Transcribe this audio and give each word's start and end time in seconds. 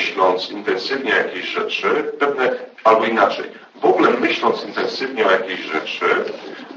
myśląc 0.00 0.50
intensywnie 0.50 1.12
o 1.14 1.16
jakiejś 1.16 1.46
rzeczy, 1.46 2.12
pewne, 2.18 2.50
albo 2.84 3.04
inaczej, 3.04 3.44
w 3.74 3.84
ogóle 3.84 4.10
myśląc 4.10 4.64
intensywnie 4.64 5.26
o 5.26 5.30
jakiejś 5.30 5.60
rzeczy, 5.60 6.04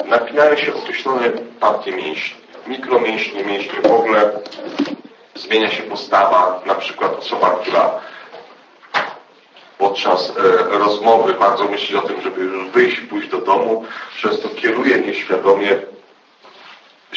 napinają 0.05 0.55
się 0.55 0.73
określone 0.73 1.30
partie 1.59 1.91
mięśni. 1.91 2.44
Mikromięśnie, 2.68 3.44
mięśnie 3.44 3.82
w 3.82 3.91
ogóle, 3.91 4.32
zmienia 5.36 5.70
się 5.70 5.84
postawa, 5.84 6.62
na 6.66 6.76
przykład 6.76 7.14
osoba, 7.14 7.59
która 7.62 8.00
podczas 9.78 10.30
e, 10.30 10.78
rozmowy 10.78 11.34
bardzo 11.34 11.66
myśli 11.66 11.95
o 11.95 12.02
tym, 12.02 12.22
żeby 12.22 12.42
już 12.42 12.70
wyjść, 12.70 13.00
pójść 13.00 13.30
do 13.30 13.38
domu, 13.38 13.86
często 14.22 14.50
kieruje 14.50 15.00
nieświadomie 15.00 15.80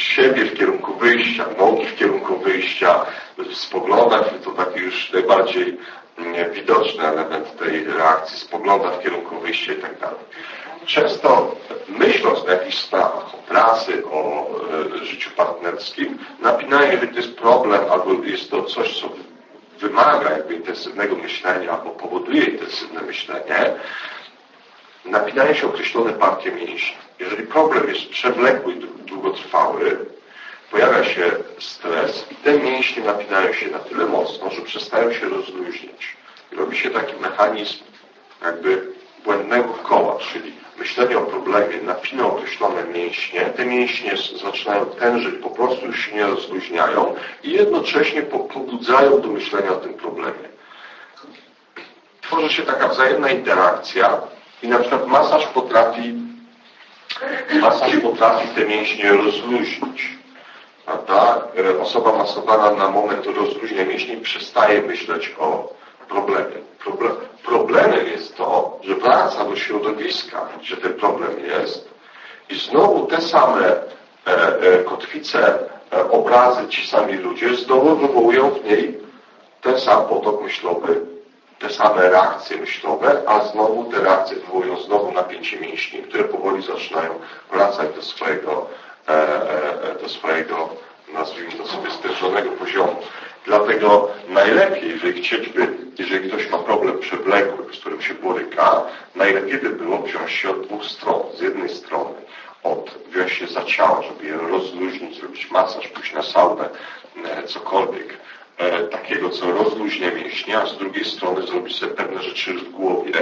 siebie 0.01 0.45
w 0.45 0.55
kierunku 0.55 0.95
wyjścia, 0.95 1.47
nogi 1.59 1.87
w 1.87 1.97
kierunku 1.97 2.39
wyjścia, 2.39 3.07
w 3.39 3.55
spoglądach, 3.55 4.31
to 4.45 4.51
taki 4.51 4.81
już 4.81 5.13
najbardziej 5.13 5.79
mm, 6.19 6.53
widoczny 6.53 7.07
element 7.07 7.59
tej 7.59 7.85
reakcji, 7.85 8.39
spogląda 8.39 8.91
w 8.91 9.03
kierunku 9.03 9.41
wyjścia 9.41 9.73
i 9.73 9.77
tak 9.77 9.99
dalej. 9.99 10.21
Często 10.87 11.57
myśląc 11.89 12.39
o 12.39 12.51
jakichś 12.51 12.79
sprawach, 12.79 13.35
o 13.35 13.39
pracy, 13.49 14.03
o 14.11 14.47
e, 15.01 15.05
życiu 15.05 15.31
partnerskim, 15.37 16.19
napinają, 16.41 17.01
że 17.01 17.07
to 17.07 17.17
jest 17.17 17.37
problem, 17.37 17.81
albo 17.91 18.25
jest 18.25 18.51
to 18.51 18.63
coś, 18.63 19.01
co 19.01 19.09
wymaga 19.79 20.31
jakby 20.31 20.55
intensywnego 20.55 21.17
myślenia, 21.17 21.71
albo 21.71 21.91
powoduje 21.91 22.45
intensywne 22.45 23.03
myślenie, 23.03 23.75
napinają 25.05 25.55
się 25.55 25.67
określone 25.67 26.13
partie 26.13 26.53
mięśni. 26.53 27.06
Jeżeli 27.19 27.43
problem 27.43 27.89
jest 27.89 28.09
przewlekły 28.09 28.73
i 28.73 28.77
długotrwały, 28.81 30.07
pojawia 30.71 31.05
się 31.05 31.31
stres 31.59 32.27
i 32.31 32.35
te 32.35 32.59
mięśnie 32.59 33.03
napinają 33.05 33.53
się 33.53 33.71
na 33.71 33.79
tyle 33.79 34.07
mocno, 34.07 34.51
że 34.51 34.63
przestają 34.63 35.13
się 35.13 35.29
rozluźnić. 35.29 36.17
I 36.53 36.57
robi 36.57 36.77
się 36.77 36.91
taki 36.91 37.17
mechanizm 37.17 37.85
jakby 38.43 38.87
błędnego 39.25 39.69
koła, 39.69 40.19
czyli 40.19 40.53
myślenie 40.79 41.19
o 41.19 41.23
problemie 41.23 41.81
napina 41.83 42.27
określone 42.27 42.85
mięśnie, 42.85 43.41
te 43.41 43.67
mięśnie 43.67 44.15
zaczynają 44.45 44.87
tężyć, 44.87 45.35
po 45.43 45.51
prostu 45.51 45.87
już 45.87 46.01
się 46.01 46.13
nie 46.13 46.27
rozluźniają 46.27 47.15
i 47.43 47.51
jednocześnie 47.51 48.23
pobudzają 48.23 49.21
do 49.21 49.29
myślenia 49.29 49.73
o 49.73 49.77
tym 49.77 49.95
problemie. 49.95 50.49
Tworzy 52.21 52.55
się 52.55 52.63
taka 52.63 52.89
wzajemna 52.89 53.31
interakcja 53.31 54.21
i 54.63 54.69
na 54.69 54.79
przykład 54.79 55.07
masaż 55.07 55.47
potrafi 55.47 56.26
masaż 57.61 57.97
potrafi 57.97 58.49
te 58.49 58.65
mięśnie 58.65 59.13
rozluźnić. 59.13 60.17
Prawda? 60.85 61.43
Osoba 61.81 62.13
masowana 62.13 62.71
na 62.71 62.89
moment 62.89 63.27
rozluźnia 63.27 63.85
mięśni 63.85 64.17
przestaje 64.17 64.83
myśleć 64.83 65.35
o 65.39 65.73
problemie. 66.09 66.57
Problem, 66.85 67.13
problemem 67.45 68.07
jest 68.07 68.37
to, 68.37 68.79
że 68.83 68.95
wraca 68.95 69.45
do 69.45 69.57
środowiska, 69.57 70.49
gdzie 70.61 70.77
ten 70.77 70.95
problem 70.95 71.41
jest 71.41 71.97
i 72.51 72.55
znowu 72.55 73.07
te 73.07 73.21
same 73.21 73.67
e, 73.67 73.81
e, 74.27 74.85
kotwice, 74.85 75.59
e, 75.93 76.11
obrazy, 76.11 76.69
ci 76.69 76.87
sami 76.87 77.15
ludzie 77.15 77.57
znowu 77.57 77.97
wywołują 77.97 78.51
w 78.51 78.65
niej 78.65 78.99
ten 79.63 79.81
sam 79.81 80.07
potok 80.07 80.43
myślowy, 80.43 81.01
te 81.59 81.71
same 81.71 82.11
reakcje 82.11 82.57
myślowe, 82.57 83.23
a 83.27 83.45
znowu 83.45 83.85
te 83.85 84.01
reakcje 84.01 84.37
wywołują 84.37 84.81
znowu 84.81 85.13
napięcie 85.13 85.61
mięśni, 85.61 86.03
które 86.03 86.25
powoli 86.25 86.63
zaczynają 86.63 87.21
wracać 87.53 87.95
do 87.95 88.03
swojego, 88.03 88.67
e, 89.09 89.13
e, 89.13 90.03
do 90.03 90.09
swojego 90.09 90.69
nazwijmy 91.13 91.53
to 91.53 91.67
sobie 91.67 91.91
stężonego 91.91 92.51
poziomu. 92.51 92.97
Dlatego 93.47 94.11
najlepiej, 94.29 94.91
jeżeli 94.91 95.23
chcieliby, 95.23 95.69
jeżeli 95.99 96.29
ktoś 96.29 96.51
ma 96.51 96.59
problem 96.59 96.99
przewlekły, 96.99 97.75
z 97.75 97.81
którym 97.81 98.03
się 98.03 98.15
boryka, 98.15 98.83
najlepiej 99.15 99.59
by 99.59 99.71
było 99.71 99.99
wziąć 99.99 100.31
się 100.31 100.51
od 100.51 100.67
dwóch 100.67 100.85
stron. 100.85 101.23
Z 101.35 101.41
jednej 101.41 101.69
strony 101.69 102.15
od, 102.63 102.91
wziąć 103.11 103.33
się 103.33 103.47
za 103.47 103.65
ciało, 103.65 104.03
żeby 104.03 104.27
je 104.27 104.37
rozluźnić, 104.37 105.19
zrobić 105.19 105.51
masaż, 105.51 105.89
pójść 105.89 106.13
na 106.13 106.23
saunę, 106.23 106.69
e, 107.25 107.43
cokolwiek 107.43 108.19
takiego, 108.91 109.31
co 109.31 109.51
rozluźnia 109.51 110.11
mięśnie, 110.11 110.59
a 110.59 110.67
z 110.67 110.79
drugiej 110.79 111.05
strony 111.05 111.47
zrobić 111.47 111.77
sobie 111.77 111.95
pewne 111.95 112.23
rzeczy 112.23 112.55
w 112.55 112.71
głowie, 112.71 113.13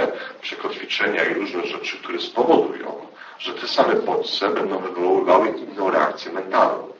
przekotwiczenia 0.40 1.24
i 1.24 1.34
różne 1.34 1.66
rzeczy, 1.66 1.96
które 1.96 2.20
spowodują, 2.20 3.06
że 3.38 3.52
te 3.54 3.66
same 3.66 3.94
bodźce 3.94 4.48
będą 4.48 4.78
wywoływały 4.78 5.48
inną 5.48 5.90
reakcję 5.90 6.32
mentalną. 6.32 6.92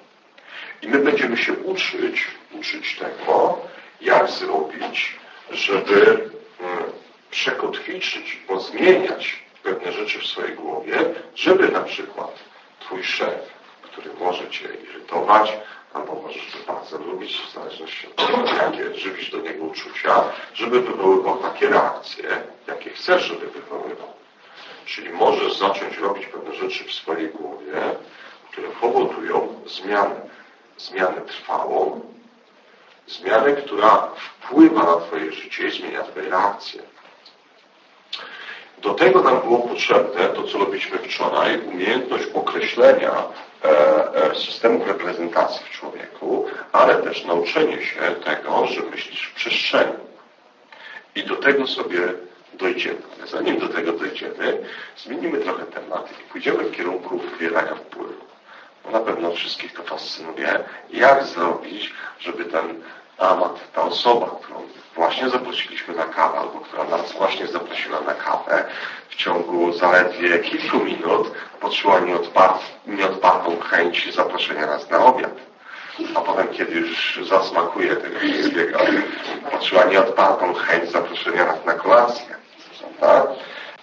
I 0.83 0.89
my 0.89 0.99
będziemy 0.99 1.37
się 1.37 1.53
uczyć, 1.53 2.27
uczyć 2.53 2.97
tego, 2.97 3.59
jak 4.01 4.31
zrobić, 4.31 5.17
żeby 5.51 6.31
mm, 6.61 6.85
przekotwiczyć, 7.31 8.39
pozmieniać 8.47 9.45
pewne 9.63 9.93
rzeczy 9.93 10.19
w 10.19 10.27
swojej 10.27 10.55
głowie, 10.55 10.97
żeby 11.35 11.69
na 11.69 11.81
przykład 11.81 12.39
Twój 12.81 13.05
szef, 13.05 13.55
który 13.83 14.11
może 14.21 14.51
Cię 14.51 14.69
irytować, 14.91 15.53
albo 15.95 16.15
możesz 16.15 16.59
bardzo 16.67 16.99
lubić, 16.99 17.43
w 17.43 17.53
zależności 17.55 18.09
od 18.17 18.53
jakie 18.57 18.95
żywisz 18.95 19.31
do 19.31 19.39
niego 19.39 19.65
uczucia, 19.65 20.25
żeby 20.55 20.81
wywoływał 20.81 21.37
takie 21.37 21.69
reakcje, 21.69 22.29
jakie 22.67 22.91
chcesz, 22.91 23.23
żeby 23.23 23.47
wywoływał. 23.47 24.13
Czyli 24.87 25.11
możesz 25.11 25.59
zacząć 25.59 25.99
robić 25.99 26.27
pewne 26.27 26.55
rzeczy 26.55 26.85
w 26.85 26.93
swojej 26.93 27.29
głowie, 27.29 27.75
które 28.51 28.69
powodują 28.69 29.61
zmianę 29.67 30.35
zmianę 30.79 31.21
trwałą, 31.21 32.01
zmianę, 33.07 33.53
która 33.53 34.11
wpływa 34.17 34.83
na 34.83 34.97
Twoje 34.97 35.33
życie 35.33 35.69
i 35.69 35.71
zmienia 35.71 36.03
Twoje 36.03 36.31
reakcje. 36.31 36.83
Do 38.85 38.95
tego 38.95 39.23
nam 39.23 39.41
było 39.41 39.59
potrzebne 39.59 40.29
to, 40.29 40.43
co 40.43 40.59
robiliśmy 40.59 40.99
wczoraj, 40.99 41.61
umiejętność 41.61 42.25
określenia 42.35 43.13
e, 43.65 43.69
e, 44.15 44.35
systemów 44.35 44.89
reprezentacji 44.89 45.67
w 45.67 45.71
człowieku, 45.71 46.47
ale 46.73 46.95
też 46.95 47.25
nauczenie 47.25 47.83
się 47.83 48.01
tego, 48.25 48.67
że 48.67 48.83
myślisz 48.83 49.27
w 49.27 49.35
przestrzeni. 49.35 49.93
I 51.15 51.23
do 51.23 51.37
tego 51.37 51.67
sobie 51.67 52.01
dojdziemy. 52.55 53.03
Ale 53.19 53.27
zanim 53.27 53.59
do 53.59 53.69
tego 53.69 53.93
dojdziemy, 53.93 54.65
zmienimy 54.97 55.39
trochę 55.39 55.65
temat 55.65 56.09
i 56.21 56.33
pójdziemy 56.33 56.65
w 56.65 56.77
kierunku 56.77 57.19
wywierania 57.19 57.75
wpływu 57.75 58.25
na 58.93 59.01
pewno 59.01 59.31
wszystkich 59.33 59.73
to 59.73 59.83
fascynuje, 59.83 60.65
jak 60.91 61.25
zrobić, 61.25 61.93
żeby 62.21 62.45
ten 62.45 62.83
amat, 63.19 63.73
ta 63.73 63.83
osoba, 63.83 64.27
którą 64.43 64.63
właśnie 64.95 65.31
zaprosiliśmy 65.31 65.95
na 65.95 66.05
kawę, 66.05 66.39
albo 66.39 66.61
która 66.61 66.85
nas 66.85 67.13
właśnie 67.13 67.47
zaprosiła 67.47 68.01
na 68.01 68.15
kawę, 68.15 68.65
w 69.09 69.15
ciągu 69.15 69.73
zaledwie 69.73 70.39
kilku 70.39 70.79
minut 70.79 71.31
poczuła 71.61 72.01
nieodpart, 72.01 72.63
nieodpartą 72.87 73.61
chęć 73.61 74.15
zaproszenia 74.15 74.67
nas 74.67 74.91
na 74.91 75.05
obiad. 75.05 75.33
A 76.15 76.21
potem, 76.21 76.49
kiedy 76.49 76.73
już 76.73 77.21
zasmakuje 77.29 77.97
tego 77.97 78.19
wszystkiego, 78.19 78.79
poczuła 79.51 79.85
nieodpartą 79.85 80.55
chęć 80.55 80.91
zaproszenia 80.91 81.45
nas 81.45 81.65
na 81.65 81.73
kolację. 81.73 82.35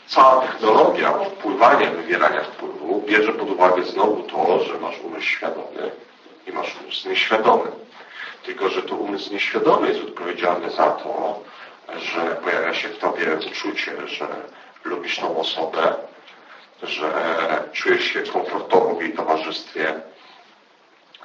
Cała 0.08 0.42
technologia 0.42 1.12
wpływania, 1.12 1.92
wywierania 1.92 2.44
wpływu 2.44 3.02
bierze 3.02 3.34
pod 3.34 3.50
uwagę 3.50 3.84
znowu 3.84 4.24
to, 4.24 4.64
że 4.64 4.74
masz 4.80 5.00
umysł 5.00 5.28
świadomy 5.28 5.92
i 6.48 6.52
masz 6.52 6.76
umysł 6.84 7.10
nieświadomy. 7.10 7.72
Tylko, 8.44 8.70
że 8.70 8.82
to 8.82 8.96
umysł 8.96 9.34
nieświadomy 9.34 9.88
jest 9.88 10.02
odpowiedzialny 10.02 10.70
za 10.70 10.90
to, 10.92 11.40
że 11.98 12.22
pojawia 12.44 12.74
się 12.74 12.88
w 12.88 12.98
tobie 12.98 13.36
uczucie, 13.48 14.08
że 14.08 14.28
lubisz 14.84 15.20
tą 15.20 15.38
osobę, 15.38 15.96
że 16.84 17.12
czujesz 17.74 18.04
się 18.04 18.22
komfortowo 18.22 18.96
w 18.96 19.02
jej 19.02 19.14
towarzystwie. 19.14 19.94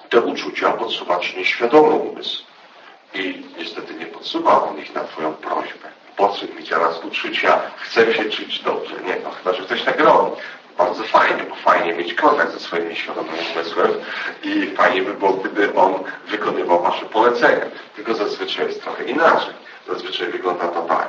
Te 0.08 0.20
uczucia 0.20 0.70
podsuwa 0.70 1.18
ci 1.18 1.36
nieświadomy 1.36 1.94
umysł. 1.94 2.42
I 3.14 3.44
niestety 3.58 3.94
nie 3.94 4.06
podsuwa 4.06 4.62
on 4.62 4.78
ich 4.78 4.94
na 4.94 5.04
twoją 5.04 5.34
prośbę 5.34 5.88
poczuć 6.16 6.50
mi 6.50 6.64
teraz 6.64 7.04
uczucia, 7.04 7.60
chcę 7.76 8.14
się 8.14 8.24
czuć 8.24 8.58
dobrze. 8.58 8.94
Nie, 9.06 9.16
no 9.24 9.30
chyba, 9.30 9.52
że 9.52 9.62
ktoś 9.62 9.82
tak 9.82 10.00
robi. 10.00 10.40
Bardzo 10.78 11.04
fajnie, 11.04 11.42
bo 11.48 11.54
fajnie 11.54 11.92
mieć 11.94 12.14
kontakt 12.14 12.52
ze 12.52 12.60
swoim 12.60 12.88
nieświadomym 12.88 13.34
umysłem 13.54 13.92
i 14.42 14.70
fajnie 14.76 15.02
by 15.02 15.14
było, 15.14 15.32
gdyby 15.32 15.74
on 15.74 15.94
wykonywał 16.28 16.82
Wasze 16.82 17.06
polecenia. 17.06 17.66
Tylko 17.96 18.14
zazwyczaj 18.14 18.66
jest 18.66 18.82
trochę 18.82 19.04
inaczej. 19.04 19.54
Zazwyczaj 19.88 20.26
wygląda 20.26 20.68
to 20.68 20.82
tak. 20.82 21.08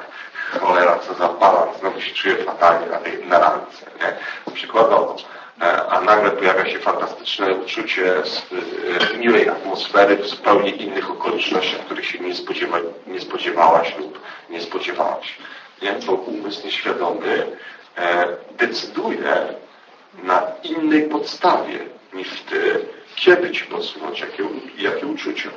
Cholera, 0.62 1.00
co 1.00 1.14
za 1.14 1.28
balans, 1.28 1.80
znowu 1.80 2.02
się 2.02 2.14
czuję 2.14 2.36
fatalnie 2.36 2.88
na 2.88 2.98
tej 2.98 3.26
na 3.26 3.40
randce, 3.40 3.86
nie? 4.00 4.54
Przykładowo. 4.54 5.16
E, 5.62 5.88
a 5.88 6.02
nagle 6.02 6.32
pojawia 6.32 6.70
się 6.70 6.80
fantastyczne 6.80 7.54
uczucie 7.54 8.18
e, 9.14 9.18
miłej 9.18 9.50
atmosfery 9.50 10.16
w 10.16 10.28
zupełnie 10.28 10.70
innych 10.70 11.12
okolicznościach, 11.12 11.80
których 11.80 12.06
się 12.06 12.20
nie, 12.20 12.36
spodziewa, 12.36 12.78
nie 13.08 13.22
spodziewałaś 13.22 13.98
lub 13.98 14.20
nie 14.50 14.62
spodziewałaś. 14.62 15.38
Więc 15.82 16.06
to 16.06 16.12
umysł 16.12 16.66
nieświadomy 16.66 17.58
decyduje 18.58 19.56
na 20.24 20.42
innej 20.64 21.10
podstawie 21.10 21.80
niż 22.14 22.42
ty, 22.42 22.86
kiedy 23.16 23.52
ci 23.52 23.64
podsunąć 23.64 24.20
jakie, 24.20 24.44
jakie 24.78 25.08
uczucia. 25.08 25.50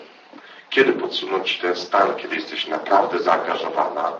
Kiedy 0.71 0.93
podsunąć 0.93 1.59
ten 1.59 1.77
stan, 1.77 2.17
kiedy 2.17 2.35
jesteś 2.35 2.67
naprawdę 2.67 3.19
zaangażowana, 3.19 4.13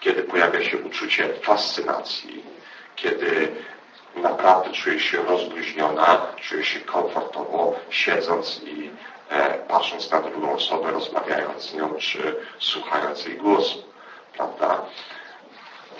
kiedy 0.00 0.22
pojawia 0.22 0.64
się 0.64 0.78
uczucie 0.78 1.28
fascynacji, 1.42 2.44
kiedy 2.96 3.48
naprawdę 4.16 4.70
czujesz 4.70 5.02
się 5.02 5.22
rozluźniona, 5.22 6.26
czujesz 6.36 6.68
się 6.68 6.80
komfortowo, 6.80 7.74
siedząc 7.90 8.60
i 8.62 8.90
e, 9.30 9.58
patrząc 9.58 10.10
na 10.10 10.20
drugą 10.20 10.52
osobę, 10.52 10.92
rozmawiając 10.92 11.62
z 11.62 11.74
nią, 11.74 11.94
czy 11.98 12.36
słuchając 12.58 13.26
jej 13.26 13.36
głosu, 13.36 13.82
prawda? 14.36 14.82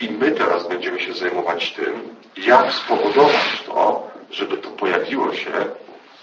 I 0.05 0.11
my 0.11 0.31
teraz 0.31 0.69
będziemy 0.69 1.01
się 1.01 1.15
zajmować 1.15 1.73
tym, 1.73 2.17
jak 2.37 2.73
spowodować 2.73 3.63
to, 3.67 4.11
żeby 4.31 4.57
to 4.57 4.71
pojawiło 4.71 5.35
się, 5.35 5.51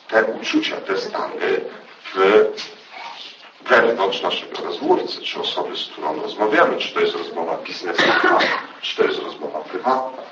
te 0.08 0.24
uczucia, 0.26 0.76
te 0.76 0.98
stany 0.98 1.62
w 2.14 2.18
wewnątrz 3.70 4.22
naszego 4.22 4.64
rozmówcy, 4.64 5.22
czy 5.22 5.40
osoby, 5.40 5.78
z 5.78 5.86
którą 5.86 6.22
rozmawiamy, 6.22 6.78
czy 6.78 6.94
to 6.94 7.00
jest 7.00 7.16
rozmowa 7.16 7.58
biznesowa, 7.58 8.40
czy 8.82 8.96
to 8.96 9.04
jest 9.04 9.20
rozmowa 9.20 9.60
prywatna. 9.60 10.24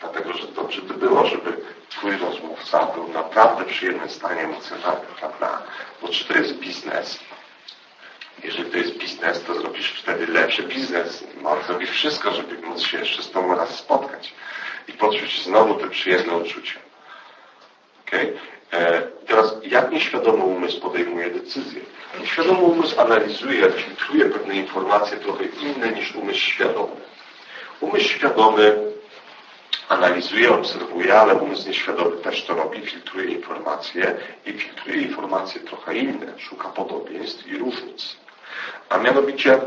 Dlatego, 0.00 0.32
że 0.32 0.46
dobrze 0.46 0.82
by 0.82 0.94
było, 0.94 1.26
żeby 1.26 1.56
Twój 1.88 2.16
rozmówca 2.16 2.86
był 2.86 3.08
naprawdę 3.08 3.64
przyjemnym 3.64 4.10
stanie 4.10 4.40
emocjonalnym, 4.40 5.14
prawda? 5.20 5.62
Bo 6.02 6.08
czy 6.08 6.24
to 6.24 6.34
jest 6.34 6.54
biznes, 6.54 7.18
jeżeli 8.44 8.70
to 8.70 8.76
jest 8.76 8.98
biznes, 8.98 9.42
to 9.42 9.54
zrobisz 9.54 9.92
wtedy 9.92 10.26
lepszy 10.26 10.62
biznes. 10.62 11.24
On 11.44 11.62
zrobi 11.66 11.86
wszystko, 11.86 12.34
żeby 12.34 12.66
móc 12.66 12.82
się 12.82 12.98
jeszcze 12.98 13.22
z 13.22 13.30
Tobą 13.30 13.54
raz 13.56 13.78
spotkać 13.78 14.34
i 14.88 14.92
poczuć 14.92 15.44
znowu 15.44 15.74
te 15.74 15.88
przyjemne 15.88 16.36
uczucia. 16.36 16.80
Okay? 18.06 18.32
E, 18.72 19.02
teraz, 19.26 19.54
jak 19.62 19.90
nieświadomy 19.90 20.44
umysł 20.44 20.80
podejmuje 20.80 21.30
decyzje? 21.30 21.80
Nieświadomy 22.20 22.60
umysł 22.60 23.00
analizuje, 23.00 23.70
filtruje 23.70 24.24
pewne 24.24 24.54
informacje 24.54 25.16
trochę 25.16 25.44
inne 25.44 25.92
niż 25.92 26.14
umysł 26.14 26.40
świadomy. 26.40 26.96
Umysł 27.80 28.08
świadomy 28.08 28.92
analizuje, 29.88 30.50
obserwuje, 30.50 31.14
ale 31.20 31.34
umysł 31.34 31.68
nieświadomy 31.68 32.16
też 32.16 32.44
to 32.44 32.54
robi, 32.54 32.86
filtruje 32.86 33.26
informacje 33.26 34.16
i 34.46 34.52
filtruje 34.52 35.02
informacje 35.02 35.60
trochę 35.60 35.94
inne, 35.94 36.38
szuka 36.38 36.68
podobieństw 36.68 37.46
i 37.46 37.58
różnic. 37.58 38.21
A 38.88 38.98
mianowicie, 38.98 39.58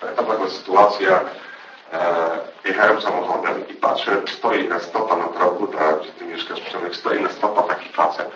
pamiętam 0.00 0.26
taką 0.26 0.50
sytuację, 0.50 1.08
e, 1.92 2.38
jechałem 2.64 3.02
samochodem 3.02 3.68
i 3.68 3.74
patrzę, 3.74 4.16
stoi 4.28 4.68
na 4.68 4.80
stopa 4.80 5.16
na 5.16 5.24
progu, 5.24 5.66
tak, 5.66 6.00
gdzie 6.00 6.10
ty 6.12 6.24
mieszkasz, 6.24 6.60
Przemek, 6.60 6.96
stoi 6.96 7.20
na 7.20 7.28
stopa 7.28 7.62
taki 7.62 7.88
facet, 7.88 8.30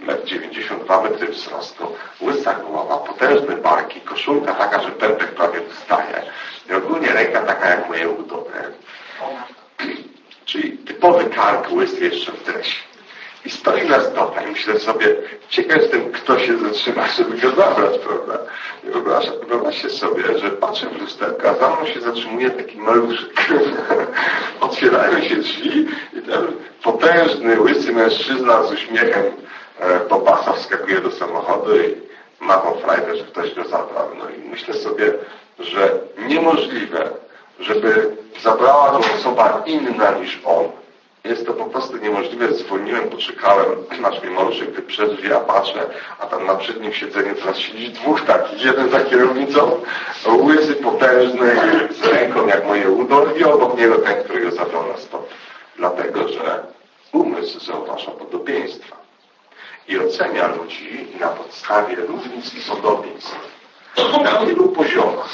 1,92 0.00 1.02
metry 1.02 1.28
wzrostu, 1.28 1.96
łysa 2.20 2.54
głowa, 2.54 2.96
potężne 2.96 3.56
barki, 3.56 4.00
koszulka 4.00 4.54
taka, 4.54 4.80
że 4.80 4.90
pępek 4.90 5.34
prawie 5.34 5.60
wystaje 5.60 6.22
i 6.70 6.74
ogólnie 6.74 7.12
ręka 7.12 7.40
taka 7.40 7.68
jak 7.68 7.88
moje 7.88 8.08
udone. 8.08 8.70
Czyli 10.44 10.78
typowy 10.78 11.24
kark 11.24 11.72
łysy 11.72 12.04
jeszcze 12.04 12.32
w 12.32 12.44
dresie. 12.44 12.93
I 13.44 13.50
stoi 13.50 13.88
na 13.88 14.00
stopa 14.00 14.42
i 14.42 14.50
myślę 14.50 14.80
sobie, 14.80 15.16
ciekaw 15.48 15.82
jestem, 15.82 16.12
kto 16.12 16.38
się 16.38 16.58
zatrzyma, 16.58 17.08
żeby 17.08 17.38
go 17.38 17.50
zabrać, 17.50 17.98
prawda? 17.98 18.38
I 18.84 18.86
wyobraźcie 19.48 19.90
sobie, 19.90 20.38
że 20.38 20.50
patrzę 20.50 20.86
w 20.86 21.00
lusterko, 21.00 21.48
a 21.50 21.54
za 21.54 21.76
mną 21.76 21.86
się 21.86 22.00
zatrzymuje 22.00 22.50
taki 22.50 22.78
maluszek. 22.78 23.46
Otwierają 24.60 25.20
się 25.20 25.36
drzwi 25.36 25.88
i 26.12 26.22
ten 26.22 26.46
potężny, 26.82 27.60
łysy 27.60 27.92
mężczyzna 27.92 28.62
z 28.62 28.72
uśmiechem 28.72 29.24
e, 29.78 30.00
po 30.00 30.20
pasa 30.20 30.52
wskakuje 30.52 31.00
do 31.00 31.10
samochodu 31.10 31.76
i 31.76 31.96
ma 32.40 32.56
tą 32.56 32.74
frajdę, 32.74 33.16
że 33.16 33.24
ktoś 33.24 33.54
go 33.54 33.64
zabrał. 33.64 34.08
No 34.18 34.24
i 34.30 34.48
myślę 34.48 34.74
sobie, 34.74 35.12
że 35.58 35.98
niemożliwe, 36.28 37.08
żeby 37.60 38.16
zabrała 38.42 38.90
go 38.90 38.98
osoba 38.98 39.62
inna 39.66 40.10
niż 40.10 40.40
on. 40.44 40.83
Jest 41.24 41.46
to 41.46 41.52
po 41.52 41.64
prostu 41.64 41.96
niemożliwe. 41.96 42.54
Zwolniłem, 42.54 43.10
poczekałem, 43.10 43.68
aż 44.04 44.22
mnie 44.22 44.30
maluszek 44.30 44.70
wyprzedzi, 44.70 45.28
ja 45.28 45.40
patrzę, 45.40 45.86
a 46.20 46.26
tam 46.26 46.46
na 46.46 46.54
przednim 46.54 46.92
siedzeniu 46.92 47.34
teraz 47.34 47.58
siedzi 47.58 47.90
dwóch 47.90 48.20
takich. 48.20 48.64
Jeden 48.64 48.90
za 48.90 49.00
kierownicą, 49.00 49.80
łysy, 50.26 50.74
potężny, 50.74 51.56
z 51.90 52.04
ręką 52.06 52.46
jak 52.46 52.66
moje 52.66 52.90
udo 52.90 53.26
i 53.40 53.44
obok 53.44 53.78
niego 53.78 53.98
ten, 53.98 54.24
który 54.24 54.40
go 54.40 54.50
zabrał 54.50 54.88
na 54.88 54.96
stop. 54.96 55.28
Dlatego, 55.76 56.28
że 56.28 56.66
umysł 57.12 57.60
zauważa 57.60 58.10
podobieństwa 58.10 58.96
i 59.88 59.98
ocenia 59.98 60.48
ludzi 60.48 61.06
na 61.20 61.28
podstawie 61.28 61.96
różnic 61.96 62.54
i 62.54 62.70
podobieństw. 62.70 63.36
Na 64.24 64.46
wielu 64.46 64.68
poziomach. 64.68 65.28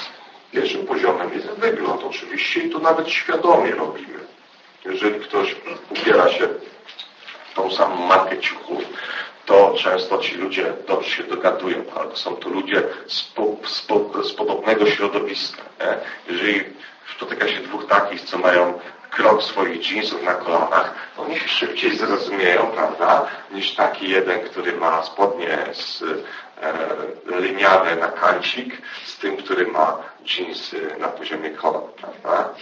Pierwszym 0.52 0.86
poziomem 0.86 1.30
jest 1.34 1.46
wygląd 1.46 2.04
oczywiście 2.04 2.60
i 2.60 2.70
to 2.70 2.78
nawet 2.78 3.08
świadomie 3.08 3.70
robimy. 3.70 4.29
Jeżeli 4.84 5.20
ktoś 5.20 5.56
ubiera 5.90 6.28
się 6.28 6.48
w 7.50 7.54
tą 7.54 7.70
samą 7.70 7.96
markę 7.96 8.38
ciuchów, 8.38 8.84
to 9.46 9.74
często 9.78 10.18
ci 10.18 10.36
ludzie 10.36 10.72
dobrze 10.86 11.10
się 11.10 11.22
dogadują, 11.22 11.84
ale 11.96 12.16
są 12.16 12.36
to 12.36 12.48
ludzie 12.48 12.82
z, 13.06 13.22
po, 13.22 13.56
z, 13.66 13.82
po, 13.82 14.24
z 14.24 14.32
podobnego 14.32 14.86
środowiska. 14.86 15.62
Nie? 15.80 15.96
Jeżeli 16.32 16.64
spotyka 17.16 17.48
się 17.48 17.60
dwóch 17.60 17.86
takich, 17.86 18.20
co 18.20 18.38
mają 18.38 18.80
krok 19.10 19.42
swoich 19.42 19.92
jeansów 19.92 20.22
na 20.22 20.34
kolanach, 20.34 20.94
oni 21.18 21.40
się 21.40 21.48
szybciej 21.48 21.96
zrozumieją, 21.96 22.66
prawda, 22.66 23.26
niż 23.50 23.74
taki 23.74 24.10
jeden, 24.10 24.40
który 24.40 24.72
ma 24.72 25.02
spodnie 25.02 25.58
z, 25.72 26.02
e, 26.02 27.40
liniane 27.40 27.96
na 27.96 28.08
kancik, 28.08 28.82
z 29.04 29.18
tym, 29.18 29.36
który 29.36 29.66
ma 29.66 29.98
jeansy 30.38 30.96
na 30.98 31.08
poziomie 31.08 31.50
kolan, 31.50 31.82
prawda? 31.96 32.54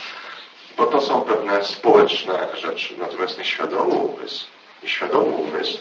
Bo 0.79 0.87
to 0.87 1.01
są 1.01 1.21
pewne 1.21 1.65
społeczne 1.65 2.49
rzeczy. 2.57 2.95
Natomiast 2.99 3.39
nieświadomy 3.39 3.95
umysł, 3.95 4.47
nieświadomy 4.83 5.29
umysł 5.29 5.79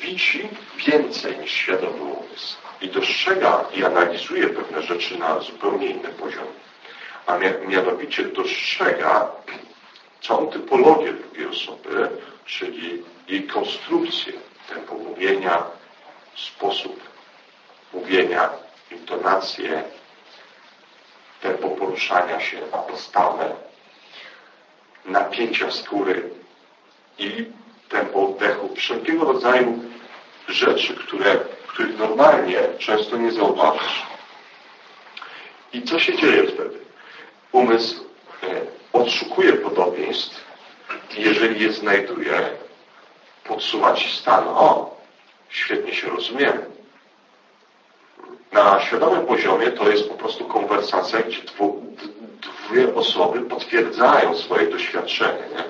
widzi 0.00 0.48
więcej 0.86 1.38
niż 1.38 1.50
świadomy 1.50 2.02
umysł 2.02 2.56
i 2.80 2.88
dostrzega 2.88 3.64
i 3.74 3.84
analizuje 3.84 4.48
pewne 4.48 4.82
rzeczy 4.82 5.18
na 5.18 5.40
zupełnie 5.40 5.86
inny 5.86 6.08
poziom. 6.08 6.46
A 7.26 7.38
mianowicie 7.68 8.22
dostrzega 8.24 9.30
całą 10.22 10.46
typologię 10.46 11.12
drugiej 11.12 11.46
osoby, 11.46 12.08
czyli 12.44 13.02
jej 13.28 13.42
konstrukcję, 13.42 14.32
tempo 14.68 14.94
mówienia, 14.94 15.64
sposób 16.36 17.00
mówienia, 17.92 18.50
intonację, 18.90 19.84
poruszania 21.90 22.40
się, 22.40 22.56
postawę, 22.88 23.54
napięcia 25.04 25.70
skóry 25.70 26.30
i 27.18 27.46
tempo 27.88 28.28
oddechu, 28.28 28.74
wszelkiego 28.76 29.24
rodzaju 29.24 29.84
rzeczy, 30.48 30.94
które, 30.94 31.38
których 31.66 31.98
normalnie 31.98 32.58
często 32.78 33.16
nie 33.16 33.32
zauważysz. 33.32 34.02
I 35.72 35.82
co 35.82 35.98
się 35.98 36.16
dzieje 36.16 36.42
wtedy? 36.42 36.78
Umysł 37.52 38.04
e, 38.42 38.46
odszukuje 38.92 39.52
podobieństw 39.52 40.44
i 41.16 41.22
jeżeli 41.22 41.60
je 41.60 41.72
znajduje, 41.72 42.50
podsuwa 43.44 43.94
ci 43.94 44.16
stan. 44.16 44.44
O, 44.48 44.96
świetnie 45.48 45.94
się 45.94 46.08
rozumiemy 46.08 46.66
na 48.52 48.80
świadomym 48.80 49.26
poziomie 49.26 49.70
to 49.70 49.90
jest 49.90 50.08
po 50.08 50.14
prostu 50.14 50.44
konwersacja, 50.44 51.18
gdzie 51.22 51.42
dwu, 51.42 51.82
dwie 52.70 52.94
osoby 52.94 53.40
potwierdzają 53.40 54.34
swoje 54.34 54.66
doświadczenie. 54.66 55.44
Nie? 55.56 55.64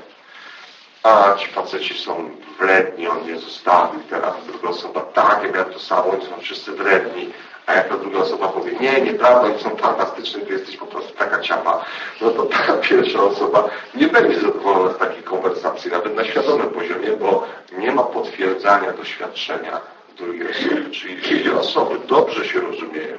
A 1.03 1.35
ci 1.35 1.49
faceci 1.49 1.99
są 1.99 2.31
wredni, 2.59 3.09
on 3.09 3.27
nie 3.27 3.39
zostawił, 3.39 4.01
teraz 4.11 4.35
druga 4.47 4.69
osoba, 4.69 5.01
tak, 5.01 5.43
ja 5.45 5.53
miałem 5.53 5.73
to 5.73 5.79
samo, 5.79 6.11
oni 6.11 6.27
są 6.27 6.41
wszyscy 6.41 6.73
wredni, 6.73 7.33
a 7.67 7.75
jak 7.75 7.89
ta 7.89 7.97
druga 7.97 8.19
osoba 8.19 8.49
powie, 8.49 8.73
nie, 8.81 9.01
nieprawda, 9.01 9.41
oni 9.41 9.59
są 9.59 9.77
fantastyczni, 9.77 10.43
ty 10.43 10.53
jesteś 10.53 10.77
po 10.77 10.87
prostu 10.87 11.13
taka 11.15 11.41
ciapa, 11.41 11.85
no 12.21 12.31
to 12.31 12.43
ta 12.43 12.73
pierwsza 12.89 13.23
osoba 13.23 13.69
nie 13.95 14.09
będzie 14.09 14.41
zadowolona 14.41 14.95
z 14.95 14.99
takiej 14.99 15.23
konwersacji, 15.23 15.91
nawet 15.91 16.17
na 16.17 16.25
świadomym 16.25 16.71
poziomie, 16.71 17.09
bo 17.21 17.47
nie 17.79 17.93
ma 17.93 18.03
potwierdzania 18.03 18.93
doświadczenia 18.93 19.81
osoby. 20.15 20.91
Czyli 20.91 21.17
dwie 21.17 21.59
osoby 21.59 21.99
dobrze 22.07 22.45
się 22.45 22.61
rozumieją 22.61 23.17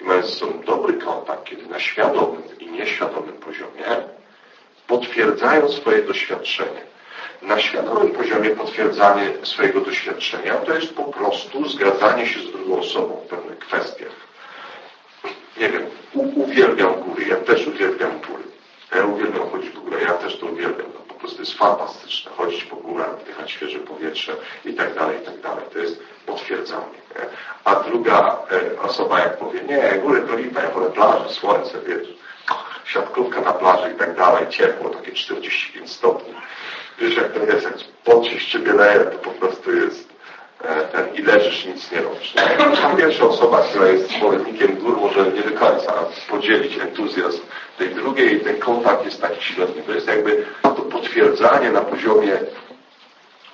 i 0.00 0.04
mają 0.04 0.22
ze 0.22 0.28
sobą 0.28 0.62
dobry 0.66 0.94
kontakt, 0.94 1.44
kiedy 1.44 1.66
na 1.66 1.80
świadomym 1.80 2.42
i 2.58 2.70
nieświadomym 2.70 3.32
poziomie 3.32 3.84
potwierdzają 4.86 5.68
swoje 5.68 6.02
doświadczenie. 6.02 6.82
Na 7.42 7.60
świadomym 7.60 8.12
poziomie 8.12 8.50
potwierdzanie 8.50 9.30
swojego 9.42 9.80
doświadczenia 9.80 10.54
to 10.54 10.74
jest 10.74 10.94
po 10.94 11.04
prostu 11.04 11.68
zgadzanie 11.68 12.26
się 12.26 12.40
z 12.40 12.52
drugą 12.52 12.78
osobą 12.78 13.16
w 13.24 13.28
pewnych 13.28 13.58
kwestiach. 13.58 14.12
Nie 15.56 15.68
wiem, 15.68 15.86
uwielbiam 16.14 16.94
góry, 16.94 17.24
ja 17.24 17.36
też 17.36 17.66
uwielbiam 17.66 18.10
góry. 18.20 18.42
Ja 18.94 19.06
uwielbiam 19.06 19.50
chodzić 19.50 19.70
w 19.70 19.80
górę, 19.80 19.98
ja 20.02 20.12
też 20.12 20.38
to 20.38 20.46
uwielbiam. 20.46 20.86
No, 20.94 21.00
po 21.08 21.14
prostu 21.14 21.40
jest 21.40 21.54
fantastyczne 21.54 22.30
chodzić 22.36 22.64
po 22.64 22.76
górach, 22.76 23.20
wdychać 23.20 23.50
świeże 23.50 23.78
powietrze 23.78 24.36
i 24.64 24.74
tak 24.74 24.94
dalej, 24.94 25.18
i 25.22 25.26
tak 25.26 25.40
dalej. 25.40 25.64
To 25.72 25.78
jest 25.78 26.02
Nie? 26.28 27.26
A 27.64 27.74
druga 27.74 28.38
e, 28.50 28.82
osoba 28.82 29.18
jak 29.20 29.36
powie, 29.36 29.60
nie, 29.62 30.00
góry 30.02 30.22
to 30.22 30.36
lipa, 30.36 30.62
ja 30.62 30.70
wolę 30.70 30.90
plażę, 30.90 31.28
słońce, 31.28 31.78
wiesz, 31.86 32.08
siatkówka 32.84 33.40
na 33.40 33.52
plaży 33.52 33.92
i 33.94 33.98
tak 33.98 34.16
dalej, 34.16 34.48
ciepło, 34.48 34.90
takie 34.90 35.12
45 35.12 35.90
stopni. 35.90 36.34
Wiesz 36.98 37.16
jak 37.16 37.32
to 37.32 37.38
jest, 37.38 37.64
jak 37.64 37.74
pot 38.04 38.26
się 38.26 38.40
ciebie 38.40 38.72
leje, 38.72 39.00
to 39.00 39.18
po 39.18 39.30
prostu 39.30 39.72
jest 39.76 40.08
e, 40.64 40.80
ten 40.84 41.14
i 41.14 41.22
leżysz, 41.22 41.64
nic 41.66 41.92
nie 41.92 42.00
robisz. 42.00 42.34
A 42.84 42.96
pierwsza 42.96 43.24
osoba, 43.24 43.62
która 43.62 43.86
jest 43.86 44.10
zwolennikiem 44.10 44.76
gór, 44.76 44.96
może 44.96 45.30
nie 45.30 45.42
do 45.42 45.60
końca 45.60 45.92
podzielić 46.30 46.78
entuzjazm 46.78 47.40
tej 47.78 47.94
drugiej 47.94 48.40
ten 48.40 48.58
kontakt 48.58 49.04
jest 49.04 49.20
taki 49.20 49.44
silny. 49.44 49.82
To 49.86 49.92
jest 49.92 50.06
jakby 50.06 50.44
to 50.62 50.70
potwierdzanie 50.70 51.70
na 51.70 51.80
poziomie 51.80 52.38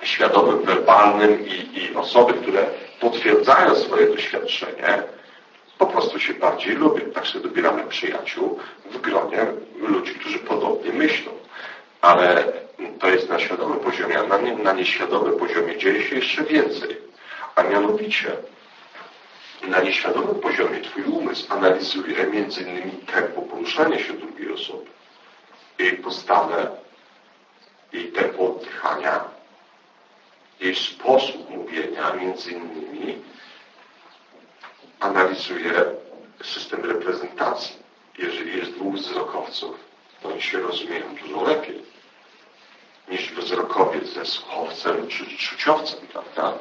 świadomym, 0.01 0.65
werbalnym 0.65 1.47
i, 1.47 1.77
i 1.79 1.95
osoby, 1.95 2.33
które 2.33 2.65
potwierdzają 2.99 3.75
swoje 3.75 4.07
doświadczenie, 4.07 5.03
po 5.77 5.85
prostu 5.85 6.19
się 6.19 6.33
bardziej 6.33 6.75
lubią. 6.75 7.11
Tak 7.11 7.27
sobie 7.27 7.43
dobieramy 7.43 7.83
przyjaciół 7.83 8.59
w 8.91 8.97
gronie 8.97 9.45
ludzi, 9.79 10.13
którzy 10.13 10.39
podobnie 10.39 10.91
myślą. 10.91 11.31
Ale 12.01 12.43
to 12.99 13.09
jest 13.09 13.29
na 13.29 13.39
świadomym 13.39 13.79
poziomie, 13.79 14.19
a 14.19 14.23
na, 14.23 14.37
nie, 14.37 14.55
na 14.55 14.73
nieświadomym 14.73 15.39
poziomie 15.39 15.77
dzieje 15.77 16.03
się 16.03 16.15
jeszcze 16.15 16.43
więcej. 16.43 16.97
A 17.55 17.63
mianowicie 17.63 18.31
na 19.67 19.81
nieświadomym 19.81 20.35
poziomie 20.35 20.81
Twój 20.81 21.03
umysł 21.03 21.53
analizuje 21.53 22.15
innymi 22.61 22.91
tempo 22.91 23.41
poruszania 23.41 23.99
się 23.99 24.13
drugiej 24.13 24.53
osoby, 24.53 24.85
jej 25.79 25.97
postawę, 25.97 26.67
jej 27.93 28.11
tempo 28.11 28.55
oddychania, 28.55 29.23
jej 30.59 30.75
sposób 30.75 31.49
mówienia, 31.49 32.13
między 32.13 32.51
innymi 32.51 33.21
analizuje 34.99 35.85
system 36.43 36.85
reprezentacji. 36.85 37.75
Jeżeli 38.17 38.57
jest 38.57 38.71
dwóch 38.71 38.95
wzrokowców, 38.95 39.75
to 40.21 40.29
oni 40.29 40.41
się 40.41 40.59
rozumieją 40.59 41.15
dużo 41.15 41.43
lepiej 41.43 41.83
niż 43.07 43.31
wzrokowiec 43.31 44.13
ze 44.13 44.25
słuchowcem 44.25 45.07
czy 45.07 45.37
czuciowcem, 45.37 46.07
prawda? 46.07 46.53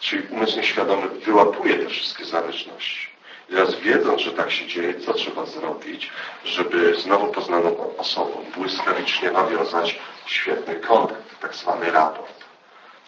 Czyli 0.00 0.28
umysł 0.28 0.56
nieświadomy 0.56 1.08
wyłapuje 1.08 1.78
te 1.78 1.86
wszystkie 1.86 2.24
zależności. 2.24 3.08
I 3.48 3.52
teraz 3.52 3.74
wiedząc, 3.74 4.20
że 4.20 4.32
tak 4.32 4.50
się 4.50 4.66
dzieje, 4.66 5.00
co 5.00 5.14
trzeba 5.14 5.46
zrobić, 5.46 6.10
żeby 6.44 7.00
znowu 7.00 7.32
poznaną 7.32 7.96
osobą 7.96 8.44
błyskawicznie 8.56 9.30
nawiązać 9.30 9.98
świetny 10.26 10.76
kontakt, 10.76 11.40
tak 11.40 11.54
zwany 11.54 11.90
raport. 11.90 12.37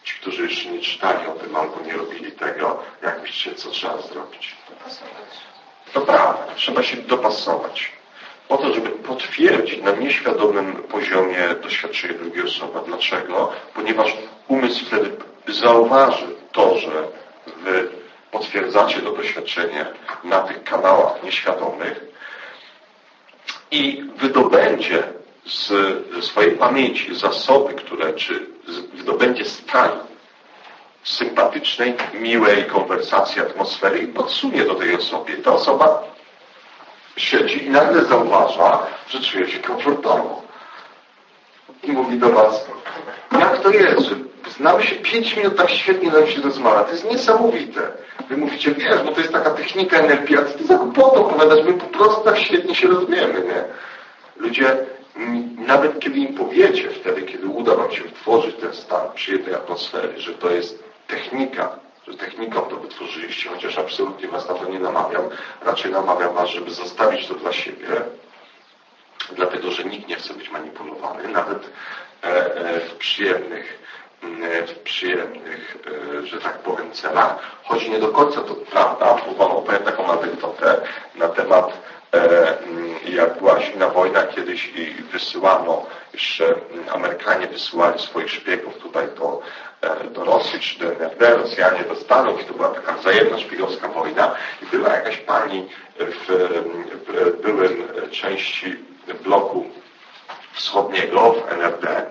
Ci, 0.05 0.15
którzy 0.15 0.43
jeszcze 0.43 0.69
nie 0.71 0.81
czytali 0.81 1.27
o 1.27 1.33
tym 1.33 1.57
albo 1.57 1.81
nie 1.87 1.93
robili 1.93 2.33
tego, 2.33 2.83
jak 3.03 3.21
myślicie, 3.21 3.55
co 3.55 3.71
trzeba 3.71 4.01
zrobić? 4.01 4.55
To 5.93 6.01
prawda, 6.01 6.55
trzeba 6.55 6.83
się 6.83 6.97
dopasować. 6.97 7.93
Po 8.49 8.57
to, 8.57 8.75
żeby 8.75 8.91
potwierdzić 8.91 9.83
na 9.83 9.91
nieświadomym 9.91 10.77
poziomie 10.77 11.55
doświadczenie 11.63 12.15
drugiej 12.15 12.45
osoby. 12.45 12.79
Dlaczego? 12.87 13.53
Ponieważ 13.75 14.17
umysł 14.49 14.87
wtedy 14.87 15.11
zauważy 15.49 16.27
to, 16.53 16.79
że 16.79 16.91
wy 17.47 17.89
potwierdzacie 18.31 19.01
to 19.01 19.13
doświadczenie 19.13 19.87
na 20.25 20.41
tych 20.41 20.65
kanałach 20.65 21.23
nieświadomych 21.23 22.01
i 23.71 24.05
wydobędzie 24.17 25.03
z 25.47 25.73
swojej 26.25 26.53
pamięci 26.53 27.15
zasoby, 27.15 27.75
które, 27.75 28.13
czy 28.13 28.47
wydobędzie 28.95 29.45
stan 29.45 29.91
sympatycznej, 31.05 31.95
miłej 32.15 32.65
konwersacji, 32.65 33.43
atmosfery 33.43 33.99
i 33.99 34.07
podsunie 34.07 34.65
do 34.65 34.75
tej 34.75 34.97
osobie. 34.97 35.37
Ta 35.37 35.53
osoba 35.53 36.03
siedzi 37.17 37.65
i 37.65 37.71
nagle 37.71 38.05
zauważa, 38.05 38.79
że 39.09 39.21
czuje 39.21 39.49
się 39.49 39.59
komfortowo. 39.59 40.43
I 41.83 41.93
mówi 41.93 42.19
do 42.19 42.29
Was, 42.29 42.67
jak 43.33 43.59
to 43.59 43.71
jest, 43.71 44.01
że 44.01 44.15
znamy 44.57 44.83
się 44.83 44.97
pięć 44.97 45.37
minut, 45.37 45.57
tak 45.57 45.71
świetnie 45.71 46.11
nam 46.11 46.27
się 46.27 46.41
rozmawia. 46.41 46.85
To 46.85 46.91
jest 46.91 47.11
niesamowite. 47.11 47.81
Wy 48.29 48.37
mówicie, 48.37 48.75
wiesz, 48.75 49.03
bo 49.03 49.13
to 49.13 49.21
jest 49.21 49.33
taka 49.33 49.51
technika 49.51 49.99
energii, 49.99 50.39
a 50.39 50.43
ty 50.43 50.65
za 50.65 50.75
głupotą 50.75 51.27
opowiadasz, 51.27 51.65
my 51.65 51.73
po 51.73 51.87
prostu 51.87 52.25
tak 52.25 52.39
świetnie 52.39 52.75
się 52.75 52.89
rozumiemy, 52.89 53.41
nie? 53.41 53.65
Ludzie, 54.37 54.77
nawet 55.57 56.01
kiedy 56.01 56.19
im 56.19 56.35
powiecie, 56.35 56.91
wtedy, 56.91 57.23
kiedy 57.23 57.47
uda 57.47 57.75
wam 57.75 57.93
się 57.93 58.03
wytworzyć 58.03 58.57
ten 58.57 58.75
stan 58.75 59.13
przyjemnej 59.15 59.55
atmosfery, 59.55 60.21
że 60.21 60.35
to 60.35 60.51
jest 60.51 60.85
technika, 61.07 61.79
że 62.09 62.15
techniką 62.15 62.61
to 62.61 62.77
wytworzyliście, 62.77 63.49
chociaż 63.49 63.79
absolutnie 63.79 64.29
was 64.29 64.49
na 64.49 64.55
to 64.55 64.71
nie 64.71 64.79
namawiam, 64.79 65.23
raczej 65.63 65.93
namawiam 65.93 66.35
was, 66.35 66.49
żeby 66.49 66.71
zostawić 66.71 67.27
to 67.27 67.35
dla 67.35 67.53
siebie, 67.53 67.87
dlatego, 69.33 69.71
że 69.71 69.85
nikt 69.85 70.09
nie 70.09 70.17
chce 70.17 70.35
być 70.35 70.51
manipulowany, 70.51 71.29
nawet 71.29 71.71
e, 72.23 72.55
e, 72.55 72.81
w 72.81 72.95
przyjemnych 72.95 73.81
E, 74.23 74.67
w 74.67 74.79
przyjemnych, 74.79 75.77
że 76.25 76.41
tak 76.41 76.59
powiem, 76.59 76.93
celach. 76.93 77.39
Choć 77.65 77.89
nie 77.89 77.99
do 77.99 78.09
końca 78.09 78.41
to 78.41 78.55
prawda, 78.55 79.17
bo 79.27 79.35
Wam 79.35 79.57
opowiem 79.57 79.83
taką 79.83 80.07
anegdotę 80.07 80.81
na 81.15 81.29
temat 81.29 81.73
jak 83.09 83.39
była 83.39 83.61
zimna 83.61 83.89
wojna 83.89 84.23
kiedyś 84.23 84.67
i 84.67 85.03
wysyłano, 85.03 85.87
jeszcze 86.13 86.55
Amerykanie 86.93 87.47
wysyłali 87.47 87.99
swoich 87.99 88.31
szpiegów 88.31 88.79
tutaj 88.79 89.07
do, 89.19 89.43
do 90.13 90.25
Rosji 90.25 90.61
czy 90.61 90.79
do 90.79 90.93
NRD, 90.93 91.37
Rosjanie 91.37 91.85
do 91.85 91.95
Stanów 91.95 92.43
i 92.43 92.45
to 92.45 92.55
była 92.55 92.69
taka 92.69 92.93
wzajemna 92.93 93.39
szpiegowska 93.39 93.89
wojna 93.89 94.37
i 94.63 94.67
była 94.77 94.89
jakaś 94.89 95.17
pani 95.17 95.69
w, 95.99 96.27
w 97.07 97.43
byłym 97.43 97.89
części 98.11 98.77
bloku 99.25 99.67
wschodniego 100.53 101.33
w 101.33 101.53
NRD, 101.53 102.07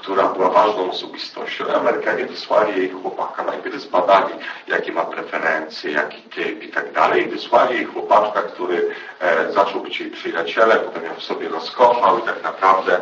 która 0.00 0.28
była 0.28 0.50
ważną 0.50 0.90
osobistością. 0.90 1.64
Amerykanie 1.74 2.26
wysłali 2.26 2.80
jej 2.80 2.90
chłopaka, 2.90 3.44
najpierw 3.44 3.80
zbadali, 3.80 4.34
jakie 4.68 4.92
ma 4.92 5.04
preferencje, 5.04 5.90
jaki 5.90 6.22
typ 6.22 6.62
i 6.62 6.68
tak 6.68 6.92
dalej. 6.92 7.26
Wysłali 7.28 7.74
jej 7.74 7.84
chłopaczka, 7.84 8.42
który 8.42 8.94
e, 9.20 9.52
zaczął 9.52 9.80
być 9.80 10.00
jej 10.00 10.10
przyjacielem, 10.10 10.78
potem 10.84 11.04
ją 11.04 11.14
w 11.14 11.22
sobie 11.22 11.48
rozkochał 11.48 12.18
i 12.18 12.22
tak 12.22 12.42
naprawdę 12.42 13.00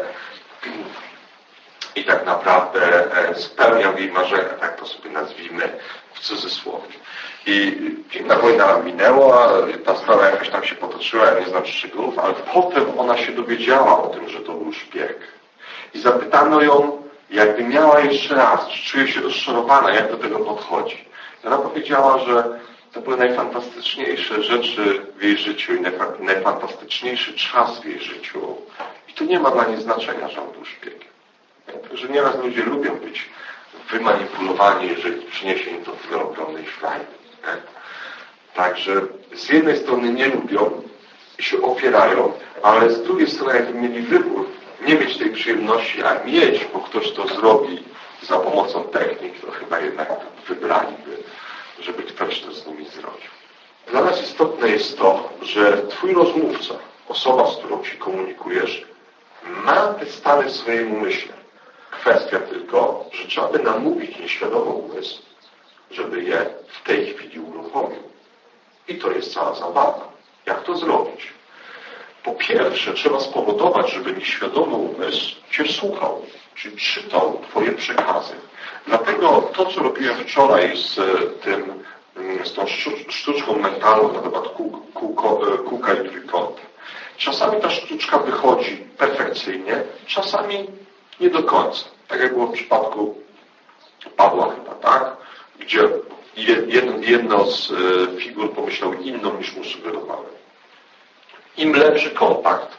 i 1.96 2.04
tak 2.04 2.26
naprawdę 2.26 2.80
e, 3.28 3.34
spełniał 3.34 3.98
jej 3.98 4.12
marzenia, 4.12 4.54
tak 4.60 4.80
to 4.80 4.86
sobie 4.86 5.10
nazwijmy 5.10 5.78
w 6.14 6.20
cudzysłowie. 6.20 6.94
I 7.46 7.72
piękna 8.10 8.36
wojna 8.36 8.78
minęła, 8.78 9.48
ta 9.84 9.96
sprawa 9.96 10.30
jakoś 10.30 10.48
tam 10.48 10.64
się 10.64 10.74
potoczyła, 10.74 11.24
ja 11.24 11.40
nie 11.40 11.46
znam 11.46 11.66
szczegółów, 11.66 12.18
ale 12.18 12.34
potem 12.34 12.98
ona 12.98 13.16
się 13.16 13.32
dowiedziała 13.32 14.02
o 14.02 14.06
tym, 14.06 14.28
że 14.28 14.40
to 14.40 14.52
był 14.52 14.72
szpieg 14.72 15.33
i 15.94 16.00
zapytano 16.00 16.62
ją, 16.62 17.02
jakby 17.30 17.64
miała 17.64 18.00
jeszcze 18.00 18.34
raz, 18.34 18.68
czy 18.68 18.90
czuje 18.90 19.08
się 19.08 19.20
rozczarowana, 19.20 19.90
jak 19.90 20.10
do 20.10 20.16
tego 20.16 20.38
podchodzi. 20.38 21.08
Ona 21.46 21.58
powiedziała, 21.58 22.18
że 22.18 22.58
to 22.92 23.00
były 23.00 23.16
najfantastyczniejsze 23.16 24.42
rzeczy 24.42 25.06
w 25.16 25.22
jej 25.22 25.38
życiu 25.38 25.74
i 25.74 25.80
najfantastyczniejszy 26.20 27.34
czas 27.34 27.80
w 27.80 27.84
jej 27.84 28.00
życiu. 28.00 28.56
I 29.08 29.12
tu 29.12 29.24
nie 29.24 29.40
ma 29.40 29.50
dla 29.50 29.64
niej 29.64 29.82
znaczenia, 29.82 30.28
że 30.28 30.42
on 30.42 30.52
był 30.52 30.64
szpiegiem. 30.64 31.08
Że 31.92 32.08
nieraz 32.08 32.38
ludzie 32.38 32.62
lubią 32.62 32.96
być 32.96 33.28
wymanipulowani, 33.90 34.88
jeżeli 34.88 35.22
przyniesie 35.22 35.70
im 35.70 35.84
to 35.84 35.92
tyle 35.92 36.22
ogromnej 36.22 36.64
frajdy. 36.64 37.06
Także 38.54 39.00
z 39.34 39.48
jednej 39.48 39.76
strony 39.76 40.12
nie 40.12 40.28
lubią 40.28 40.82
i 41.38 41.42
się 41.42 41.62
opierają, 41.62 42.32
ale 42.62 42.90
z 42.90 43.02
drugiej 43.02 43.30
strony 43.30 43.54
jakby 43.54 43.74
mieli 43.74 44.02
wybór, 44.02 44.46
nie 44.86 44.94
mieć 44.94 45.18
tej 45.18 45.30
przyjemności, 45.30 46.02
a 46.02 46.24
mieć, 46.24 46.64
bo 46.72 46.80
ktoś 46.80 47.12
to 47.12 47.28
zrobi 47.28 47.84
za 48.22 48.38
pomocą 48.38 48.84
technik, 48.84 49.40
to 49.40 49.50
chyba 49.50 49.80
jednak 49.80 50.08
wybraliby, 50.48 51.22
żeby 51.80 52.02
ktoś 52.02 52.40
to 52.40 52.52
z 52.52 52.66
nimi 52.66 52.86
zrobił. 52.88 53.30
Dla 53.86 54.00
nas 54.04 54.22
istotne 54.22 54.68
jest 54.68 54.98
to, 54.98 55.28
że 55.42 55.82
Twój 55.86 56.14
rozmówca, 56.14 56.74
osoba, 57.08 57.50
z 57.50 57.56
którą 57.56 57.84
się 57.84 57.96
komunikujesz, 57.96 58.84
ma 59.64 59.94
te 59.94 60.06
stany 60.06 60.44
w 60.44 60.56
swoim 60.56 60.94
umyśle. 60.94 61.32
Kwestia 61.90 62.40
tylko, 62.40 63.04
że 63.12 63.28
trzeba 63.28 63.48
by 63.48 63.58
namówić 63.58 64.18
nieświadomy 64.18 64.70
umysł, 64.70 65.22
żeby 65.90 66.22
je 66.22 66.46
w 66.68 66.82
tej 66.82 67.14
chwili 67.14 67.40
uruchomił. 67.40 68.02
I 68.88 68.94
to 68.94 69.10
jest 69.10 69.34
cała 69.34 69.54
zabawa. 69.54 70.08
Jak 70.46 70.62
to 70.62 70.76
zrobić? 70.76 71.32
Po 72.24 72.32
pierwsze, 72.32 72.94
trzeba 72.94 73.20
spowodować, 73.20 73.92
żeby 73.92 74.12
nieświadomy 74.12 74.74
umysł 74.74 75.36
Cię 75.50 75.72
słuchał, 75.72 76.22
czyli 76.54 76.76
czytał 76.76 77.40
Twoje 77.48 77.72
przekazy. 77.72 78.32
Dlatego 78.86 79.50
to, 79.54 79.66
co 79.66 79.82
robiłem 79.82 80.16
wczoraj 80.16 80.76
z 80.76 80.94
tym, 81.42 81.84
z 82.44 82.52
tą 82.52 82.66
sztuczką 83.08 83.58
mentalną 83.58 84.12
na 84.12 84.20
temat 84.20 84.48
kółka 85.64 85.94
i 85.94 86.08
trójkąta. 86.08 86.60
Czasami 87.16 87.60
ta 87.60 87.70
sztuczka 87.70 88.18
wychodzi 88.18 88.76
perfekcyjnie, 88.76 89.82
czasami 90.06 90.66
nie 91.20 91.30
do 91.30 91.42
końca. 91.42 91.84
Tak 92.08 92.20
jak 92.20 92.32
było 92.32 92.46
w 92.46 92.52
przypadku 92.52 93.14
Pawła 94.16 94.54
chyba, 94.54 94.74
tak? 94.74 95.16
Gdzie 95.58 95.88
jedno 97.00 97.46
z 97.46 97.70
e, 97.70 98.20
figur 98.20 98.52
pomyślał 98.52 98.92
inną 98.92 99.38
niż 99.38 99.56
mu 99.56 99.64
sugerowałem. 99.64 100.43
Im 101.56 101.74
lepszy 101.74 102.10
kontakt, 102.10 102.76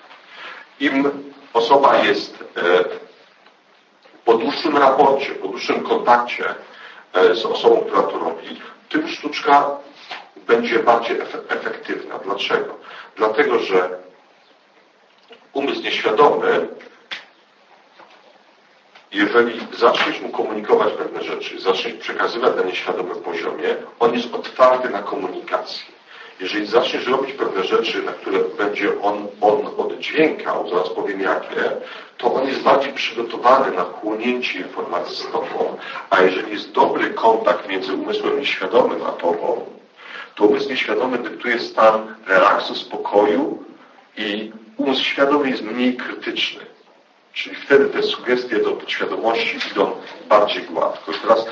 im 0.80 1.12
osoba 1.54 1.98
jest 1.98 2.44
e, 2.58 2.84
po 4.26 4.34
dłuższym 4.34 4.78
raporcie, 4.78 5.32
po 5.32 5.48
dłuższym 5.48 5.84
kontakcie 5.84 6.56
e, 7.14 7.36
z 7.36 7.46
osobą, 7.46 7.82
która 7.82 8.04
to 8.04 8.20
robi, 8.20 8.62
tym 8.90 9.08
sztuczka 9.08 9.70
będzie 10.48 10.80
bardziej 10.80 11.18
efektywna. 11.50 12.18
Dlaczego? 12.18 12.78
Dlatego, 13.16 13.60
że 13.60 13.90
umysł 15.54 15.82
nieświadomy, 15.82 16.68
jeżeli 19.12 19.68
zaczniesz 19.78 20.22
mu 20.22 20.30
komunikować 20.30 20.94
pewne 20.94 21.24
rzeczy, 21.24 21.60
zaczniesz 21.60 21.94
przekazywać 21.94 22.56
na 22.56 22.64
nieświadomym 22.64 23.22
poziomie, 23.22 23.76
on 24.00 24.14
jest 24.14 24.34
otwarty 24.34 24.90
na 24.90 25.02
komunikację. 25.02 25.95
Jeżeli 26.40 26.66
zaczniesz 26.66 27.08
robić 27.08 27.34
pewne 27.34 27.64
rzeczy, 27.64 28.02
na 28.02 28.12
które 28.12 28.40
będzie 28.58 29.02
on, 29.02 29.28
on 29.42 29.68
oddźwiękał, 29.78 30.70
zaraz 30.70 30.90
powiem 30.90 31.22
jakie, 31.22 31.72
to 32.18 32.34
on 32.34 32.48
jest 32.48 32.62
bardziej 32.62 32.94
przygotowany 32.94 33.76
na 33.76 33.84
chłonięcie 33.84 34.60
informacji 34.60 35.16
z 35.16 35.32
tobą, 35.32 35.78
a 36.10 36.22
jeżeli 36.22 36.52
jest 36.52 36.72
dobry 36.72 37.10
kontakt 37.10 37.70
między 37.70 37.94
umysłem 37.94 38.40
nieświadomym 38.40 39.04
a 39.04 39.12
tobą, 39.12 39.66
to 40.36 40.46
umysł 40.46 40.70
nieświadomy 40.70 41.18
dyktuje 41.18 41.60
stan 41.60 42.16
relaksu, 42.28 42.76
spokoju 42.76 43.64
i 44.18 44.52
umysł 44.78 45.04
świadomy 45.04 45.50
jest 45.50 45.64
mniej 45.64 45.98
krytyczny. 45.98 46.66
Czyli 47.34 47.56
wtedy 47.56 47.86
te 47.86 48.04
sugestie 48.04 48.60
do 48.60 48.72
podświadomości 48.72 49.58
idą 49.72 49.92
bardziej 50.30 50.64
gładko. 50.64 51.12
I 51.12 51.16
teraz 51.16 51.46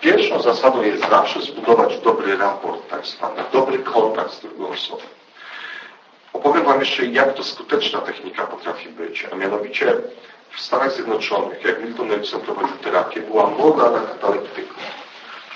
pierwszą 0.00 0.42
zasadą 0.42 0.82
jest 0.82 1.08
zawsze 1.08 1.42
zbudować 1.42 1.98
dobry 1.98 2.36
raport, 2.36 2.88
tak 2.90 3.06
zwany, 3.06 3.42
dobry 3.52 3.78
kontakt 3.78 4.32
z 4.32 4.40
drugą 4.40 4.68
osobą. 4.68 5.02
Opowiem 6.32 6.64
Wam 6.64 6.80
jeszcze, 6.80 7.06
jak 7.06 7.34
to 7.34 7.44
skuteczna 7.44 8.00
technika 8.00 8.46
potrafi 8.46 8.88
być, 8.88 9.26
a 9.32 9.36
mianowicie 9.36 9.94
w 10.50 10.60
Stanach 10.60 10.92
Zjednoczonych, 10.92 11.64
jak 11.64 11.84
Milton 11.84 12.12
Erickson 12.12 12.40
prowadził 12.40 12.76
terapię, 12.76 13.20
była 13.20 13.50
moda 13.50 13.90
na 13.90 14.00
kataleptyków. 14.00 14.82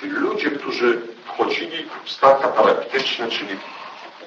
Czyli 0.00 0.12
ludzie, 0.12 0.50
którzy 0.50 1.00
wchodzili 1.24 1.86
w 2.04 2.10
stan 2.10 2.42
kataleptyczny, 2.42 3.28
czyli 3.28 3.56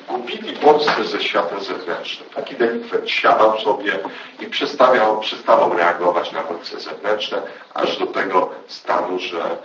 gubili 0.08 0.54
bodźce 0.54 1.04
ze 1.04 1.22
światem 1.22 1.64
zewnętrznym. 1.64 2.30
Taki 2.30 2.56
delikwent 2.56 3.10
siadał 3.10 3.60
sobie 3.60 4.00
i 4.40 4.46
przestawiał, 4.46 5.20
przestawał 5.20 5.74
reagować 5.74 6.32
na 6.32 6.44
bodźce 6.44 6.80
zewnętrzne, 6.80 7.42
aż 7.74 7.98
do 7.98 8.08
tego 8.08 8.50
stanu, 8.68 9.20
że 9.20 9.58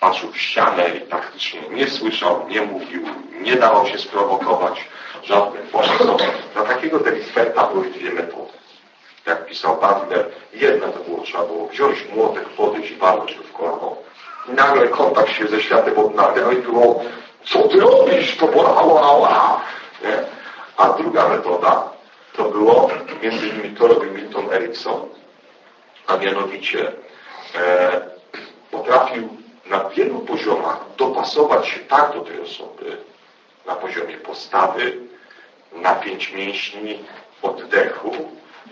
patrzył 0.00 0.32
w 0.32 0.38
ścianę 0.38 0.88
i 0.88 1.00
praktycznie 1.00 1.60
nie 1.70 1.90
słyszał, 1.90 2.48
nie 2.48 2.62
mówił, 2.62 3.02
nie 3.40 3.56
dawał 3.56 3.86
się 3.86 3.98
sprowokować 3.98 4.88
żadnych 5.22 5.70
bodźców. 5.70 6.20
Dla 6.54 6.62
takiego 6.64 6.98
delikwenta 6.98 7.66
były 7.66 7.90
dwie 7.90 8.10
metody. 8.10 8.52
Jak 9.26 9.46
pisał 9.46 9.74
Butler, 9.74 10.30
jedna 10.52 10.88
to 10.88 10.98
było, 10.98 11.20
trzeba 11.20 11.44
było 11.44 11.66
wziąć 11.66 12.06
młotek, 12.14 12.48
podejść 12.48 12.90
i 12.90 12.96
walnąć 12.96 13.32
w 13.32 13.52
kolano. 13.52 13.96
I 14.48 14.52
nagle 14.52 14.88
kontakt 14.88 15.30
się 15.30 15.46
ze 15.46 15.60
światem 15.60 15.98
odnawiał 15.98 16.52
i 16.52 16.56
było 16.56 17.04
co 17.44 17.68
ty 17.68 17.80
robisz? 17.80 18.36
To 18.36 18.46
bolało, 18.46 19.02
ała! 19.02 19.60
Nie? 20.02 20.24
A 20.76 20.88
druga 20.88 21.28
metoda 21.28 21.90
to 22.36 22.44
było, 22.44 22.90
między 23.22 23.48
innymi 23.48 23.76
to 23.76 23.86
robił 23.86 24.12
Milton 24.12 24.52
Erickson, 24.52 25.08
a 26.06 26.16
mianowicie 26.16 26.92
e, 27.54 28.00
potrafił 28.70 29.28
na 29.70 29.88
wielu 29.88 30.20
poziomach 30.20 30.84
dopasować 30.96 31.68
się 31.68 31.80
tak 31.80 32.12
do 32.14 32.20
tej 32.20 32.40
osoby, 32.40 32.96
na 33.66 33.74
poziomie 33.74 34.16
postawy, 34.16 34.96
napięć 35.72 36.32
mięśni, 36.32 36.98
oddechu, 37.42 38.12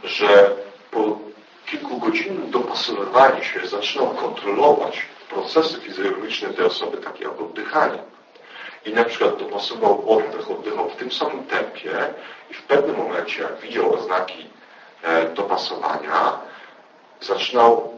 że 0.04 0.50
po 0.90 1.18
kilkugodzinnym 1.66 2.50
dopasowywaniu 2.50 3.44
się 3.44 3.66
zaczynał 3.66 4.08
kontrolować 4.08 5.06
procesy 5.30 5.80
fizjologiczne 5.80 6.48
tej 6.48 6.64
osoby, 6.64 6.96
takie 6.96 7.24
jak 7.24 7.40
oddychanie. 7.40 7.98
I 8.84 8.92
na 8.92 9.04
przykład 9.04 9.38
dopasował 9.38 10.10
oddech, 10.10 10.50
oddychał 10.50 10.88
w 10.88 10.96
tym 10.96 11.12
samym 11.12 11.44
tempie 11.44 11.90
i 12.50 12.54
w 12.54 12.62
pewnym 12.62 12.96
momencie, 12.96 13.42
jak 13.42 13.60
widział 13.60 13.94
oznaki 13.94 14.46
e, 15.02 15.28
dopasowania, 15.28 16.38
zaczynał 17.20 17.95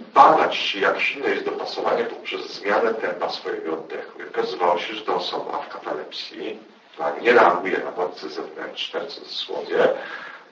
badać, 0.00 0.58
czy 0.58 0.78
jak 0.78 1.00
silne 1.00 1.28
jest 1.28 1.44
dopasowanie 1.44 2.04
poprzez 2.04 2.52
zmianę 2.52 2.94
tempa 2.94 3.30
swojego 3.30 3.72
oddechu. 3.72 4.22
I 4.22 4.28
okazywało 4.28 4.78
się, 4.78 4.94
że 4.94 5.02
ta 5.02 5.14
osoba 5.14 5.58
w 5.58 5.68
katalepsji, 5.68 6.58
która 6.92 7.10
nie 7.20 7.32
reaguje 7.32 7.78
na 7.78 7.90
bodźce 7.90 8.28
zewnętrzne, 8.28 9.00
w 9.00 9.06
cudzysłowie, 9.06 9.88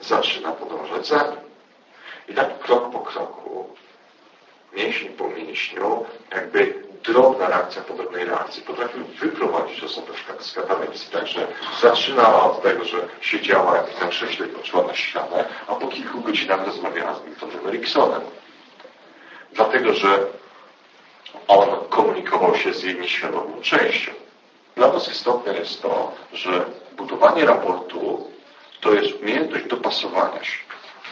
zaczyna 0.01 0.51
podążać 0.51 1.07
za 1.07 1.17
nim. 1.17 1.39
I 2.27 2.33
tak 2.33 2.59
krok 2.59 2.91
po 2.91 2.99
kroku, 2.99 3.69
mięsień 4.73 5.09
po 5.09 5.27
mięśniu, 5.27 6.05
jakby 6.31 6.85
drobna 7.03 7.47
reakcja 7.47 7.81
podobnej 7.81 8.25
reakcji 8.25 8.63
potrafił 8.63 9.03
wyprowadzić 9.05 9.83
osobę 9.83 10.13
z 10.39 10.53
katalepsji. 10.53 11.11
Także 11.11 11.47
zaczynała 11.81 12.43
od 12.43 12.61
tego, 12.61 12.85
że 12.85 12.97
siedziała 13.21 13.77
jak 13.77 14.01
na 14.01 14.07
krześle 14.07 14.47
i 14.47 14.49
patrzyła 14.49 14.83
na 14.83 14.93
ścianę, 14.93 15.45
a 15.67 15.75
po 15.75 15.87
kilku 15.87 16.21
godzinach 16.21 16.65
rozmawiała 16.65 17.13
z 17.15 17.25
Miltonem 17.25 17.67
Eriksonem. 17.67 18.21
Dlatego, 19.55 19.93
że 19.93 20.19
on 21.47 21.67
komunikował 21.89 22.55
się 22.55 22.73
z 22.73 22.83
jej 22.83 22.95
nieświadomą 22.95 23.61
częścią. 23.61 24.11
Dla 24.75 24.87
nas 24.87 25.11
istotne 25.11 25.53
jest 25.53 25.81
to, 25.81 26.11
że 26.33 26.65
budowanie 26.97 27.45
raportu 27.45 28.31
to 28.81 28.93
jest 28.93 29.21
umiejętność 29.21 29.65
dopasowania 29.65 30.43
się 30.43 30.65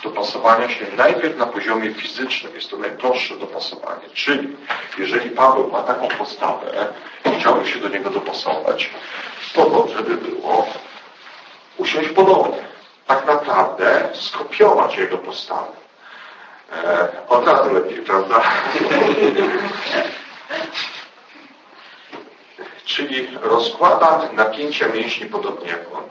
dopasowania 0.04 0.70
się 0.70 0.86
najpierw 0.98 1.38
na 1.38 1.46
poziomie 1.46 1.94
fizycznym. 1.94 2.56
Jest 2.56 2.70
to 2.70 2.78
najprostsze 2.78 3.38
dopasowanie. 3.38 4.10
Czyli 4.14 4.58
jeżeli 4.98 5.30
Paweł 5.30 5.72
ma 5.72 5.84
taką 5.84 6.08
postawę 6.08 6.88
i 7.26 7.40
chciałby 7.40 7.68
się 7.68 7.80
do 7.80 7.90
niego 7.90 8.10
dopasować, 8.10 8.90
to 9.54 9.70
dobrze 9.70 10.04
by 10.04 10.18
było 10.18 10.68
usiąść 11.78 12.10
podobnie. 12.10 12.64
Tak 13.08 13.28
naprawdę 13.28 14.10
skopiować 14.14 14.98
jego 14.98 15.18
postawę. 15.18 15.83
Od 17.30 17.48
razu 17.48 17.74
lepiej, 17.74 17.98
prawda? 17.98 18.42
Czyli 22.86 23.28
rozkładam 23.42 24.36
napięcia 24.36 24.88
mięśni 24.88 25.26
podobnie 25.26 25.68
jak 25.68 25.94
on. 25.96 26.04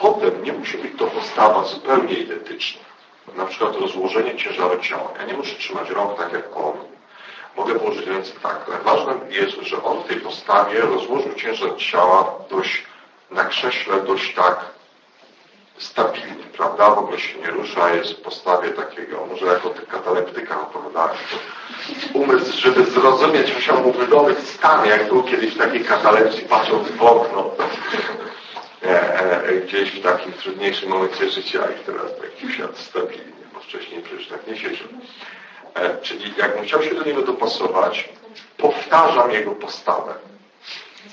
Potem 0.00 0.44
nie 0.44 0.52
musi 0.52 0.78
być 0.78 0.98
to 0.98 1.06
postawa 1.06 1.64
zupełnie 1.64 2.14
identyczna 2.14 2.80
na 3.36 3.44
przykład 3.46 3.76
rozłożenie 3.76 4.36
ciężaru 4.36 4.78
ciała. 4.78 5.08
Ja 5.18 5.24
nie 5.24 5.32
muszę 5.32 5.56
trzymać 5.56 5.90
rąk 5.90 6.18
tak 6.18 6.32
jak 6.32 6.56
on. 6.56 6.72
Mogę 7.56 7.74
położyć 7.74 8.06
ręce 8.06 8.32
tak, 8.42 8.60
ale 8.68 8.78
ważne 8.78 9.14
jest, 9.28 9.56
że 9.62 9.82
on 9.82 10.02
w 10.02 10.06
tej 10.06 10.16
postawie 10.20 10.80
rozłożył 10.80 11.34
ciężar 11.34 11.76
ciała 11.76 12.34
dość 12.50 12.84
na 13.30 13.44
krześle 13.44 14.00
dość 14.00 14.34
tak 14.34 14.64
stabilnie, 15.80 16.44
prawda? 16.56 16.90
W 16.90 16.98
ogóle 16.98 17.18
się 17.18 17.38
nie 17.38 17.50
rusza, 17.50 17.94
jest 17.94 18.12
w 18.12 18.20
postawie 18.20 18.70
takiego, 18.70 19.26
może 19.30 19.46
jako 19.46 19.70
o 19.70 19.74
tych 19.74 19.88
kataleptykach. 19.88 20.60
Umysł, 22.14 22.60
żeby 22.60 22.84
zrozumieć, 22.84 23.54
musiał 23.54 23.82
mu 23.82 23.92
wydobyć 23.92 24.38
stan, 24.38 24.86
jak 24.86 25.08
był 25.08 25.22
kiedyś 25.22 25.54
w 25.54 25.58
takiej 25.58 25.84
katalepsji, 25.84 26.44
patrząc 26.44 26.88
w 26.88 27.02
okno. 27.02 27.50
E, 28.82 29.52
gdzieś 29.66 29.90
w 29.90 30.02
takim 30.02 30.32
trudniejszym 30.32 30.88
momencie 30.88 31.30
życia 31.30 31.58
i 31.58 31.84
teraz 31.84 32.06
taki 32.20 32.52
świat 32.52 32.78
stabilnie, 32.78 33.44
bo 33.54 33.60
wcześniej 33.60 34.02
przecież 34.02 34.28
tak 34.28 34.46
nie 34.46 34.56
siedział. 34.56 34.88
E, 35.74 35.98
czyli 36.02 36.34
jakbym 36.38 36.64
chciał 36.64 36.82
się 36.82 36.94
do 36.94 37.04
niego 37.04 37.22
dopasować, 37.22 38.08
powtarzam 38.56 39.30
jego 39.30 39.50
postawę. 39.50 40.14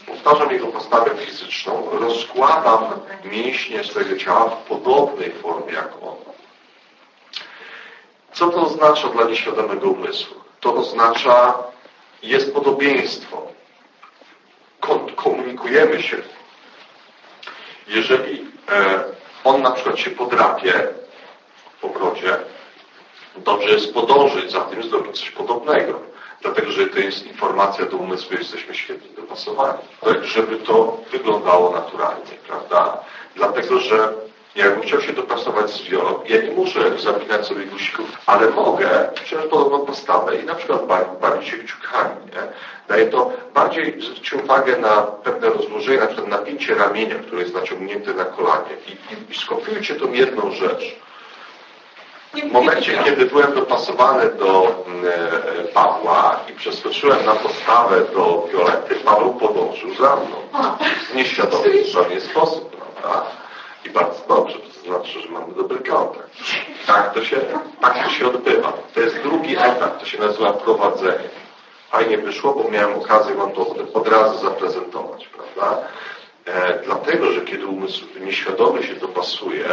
Powtarzam 0.06 0.52
jego 0.52 0.68
postawę 0.68 1.12
fizyczną, 1.16 1.90
rozkładam 1.92 2.86
mięśnie 3.24 3.84
swojego 3.84 4.18
ciała 4.18 4.50
w 4.50 4.64
podobnej 4.64 5.32
formie 5.32 5.74
jak 5.74 5.90
on. 6.04 6.16
Co 8.34 8.50
to 8.50 8.62
oznacza 8.62 9.08
dla 9.08 9.24
nieświadomego 9.24 9.90
umysłu? 9.90 10.36
To 10.60 10.76
oznacza, 10.76 11.54
jest 12.24 12.54
podobieństwo. 12.54 13.48
Komunikujemy 15.16 16.04
się 16.04 16.18
jeżeli 17.88 18.46
e, 18.70 19.04
on 19.44 19.62
na 19.62 19.72
przykład 19.72 20.00
się 20.00 20.12
podrapie 20.12 20.88
w 21.80 21.86
ogrodzie, 21.86 22.38
dobrze 23.38 23.70
jest 23.70 23.94
podążyć 23.94 24.52
za 24.52 24.62
tym, 24.62 24.84
zrobić 24.84 25.20
coś 25.20 25.32
podobnego. 25.32 26.00
Dlatego, 26.42 26.72
że 26.72 26.88
to 26.88 27.00
jest 27.00 27.28
informacja 27.28 27.86
do 27.86 27.98
umysłu, 27.98 28.38
jesteśmy 28.38 28.76
świetnie 28.76 29.10
dopasowani. 29.16 29.80
Żeby 30.22 30.58
to 30.58 30.98
wyglądało 31.12 31.72
naturalnie, 31.72 32.32
prawda? 32.48 32.98
Dlatego, 33.36 33.80
że 33.80 34.14
Jakbym 34.58 34.84
chciał 34.84 35.02
się 35.02 35.14
dopasować 35.14 35.72
z 35.72 35.82
wiolą, 35.82 36.20
ja 36.30 36.42
nie 36.42 36.52
muszę 36.52 37.00
zapinać 37.00 37.48
sobie 37.48 37.66
guzików, 37.66 38.12
ale 38.26 38.50
mogę 38.50 39.10
przyjąć 39.24 39.50
podobną 39.50 39.80
postawę 39.80 40.36
i 40.36 40.46
na 40.46 40.56
przykład 40.56 40.82
bawić 41.22 41.48
się 41.48 41.58
kciukami. 41.58 42.26
Nie? 42.26 42.42
Daje 42.88 43.06
to 43.06 43.32
bardziej 43.54 44.02
zwróćcie 44.02 44.38
uwagę 44.38 44.78
na 44.78 45.02
pewne 45.02 45.50
rozłożenie, 45.50 46.00
na 46.00 46.08
przykład 46.08 46.28
napięcie 46.28 46.76
ramienia, 46.76 47.16
które 47.16 47.42
jest 47.42 47.54
naciągnięte 47.54 48.14
na 48.14 48.26
kolanie 48.26 48.70
i, 48.88 48.92
i, 48.92 49.32
i 49.32 49.38
skopiujcie 49.38 49.96
tą 49.96 50.14
jedną 50.14 50.52
rzecz. 50.52 50.96
W 52.44 52.52
momencie, 52.52 52.98
kiedy 53.06 53.26
byłem 53.26 53.54
dopasowany 53.54 54.30
do 54.30 54.84
mm, 54.88 55.06
e, 55.06 55.64
Pawła 55.64 56.40
i 56.50 56.54
przeskoczyłem 56.54 57.26
na 57.26 57.32
postawę 57.32 58.02
do 58.14 58.48
Violety, 58.52 58.96
Paweł 58.96 59.34
podążył 59.34 59.96
za 59.96 60.16
mną. 60.16 60.68
W 61.12 61.16
nieświadomy 61.16 61.84
zupełnie 61.84 62.22
sposób, 62.22 62.76
prawda? 62.76 63.26
I 63.86 63.90
bardzo 63.90 64.24
dobrze, 64.28 64.60
to 64.60 64.90
znaczy, 64.90 65.22
że 65.22 65.30
mamy 65.30 65.54
dobry 65.54 65.80
kontakt. 65.80 66.30
Tak 66.88 67.14
to 67.14 67.26
się, 67.26 67.38
tak 67.82 68.04
to 68.04 68.10
się 68.10 68.28
odbywa. 68.28 68.74
To 68.94 69.00
jest 69.00 69.22
drugi 69.24 69.56
etap, 69.58 70.00
to 70.00 70.06
się 70.06 70.20
nazywa 70.20 70.54
prowadzenie. 70.54 71.30
Fajnie 71.92 72.18
wyszło, 72.18 72.54
bo 72.54 72.72
miałem 72.72 72.96
okazję 72.96 73.36
Wam 73.36 73.52
to 73.52 73.76
od 73.94 74.08
razu 74.08 74.46
zaprezentować, 74.46 75.28
prawda? 75.28 75.82
E, 76.46 76.80
dlatego, 76.86 77.32
że 77.32 77.42
kiedy 77.42 77.66
umysł 77.66 78.06
nieświadomy 78.20 78.84
się 78.84 78.94
dopasuje, 78.94 79.66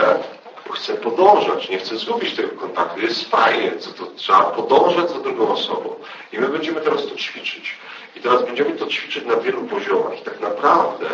bo 0.75 0.79
chce 0.79 0.95
podążać, 0.95 1.69
nie 1.69 1.79
chce 1.79 1.97
zgubić 1.97 2.35
tego 2.35 2.49
kontaktu. 2.49 3.01
Jest 3.01 3.31
fajnie, 3.31 3.73
co 3.79 3.91
to 3.91 4.07
trzeba 4.07 4.43
podążać 4.43 5.11
za 5.11 5.19
drugą 5.19 5.49
osobą. 5.49 5.95
I 6.33 6.39
my 6.39 6.49
będziemy 6.49 6.81
teraz 6.81 7.07
to 7.07 7.17
ćwiczyć. 7.17 7.77
I 8.17 8.21
teraz 8.21 8.45
będziemy 8.45 8.73
to 8.73 8.87
ćwiczyć 8.87 9.25
na 9.25 9.37
wielu 9.37 9.63
poziomach. 9.63 10.21
I 10.21 10.25
tak 10.25 10.41
naprawdę 10.41 11.07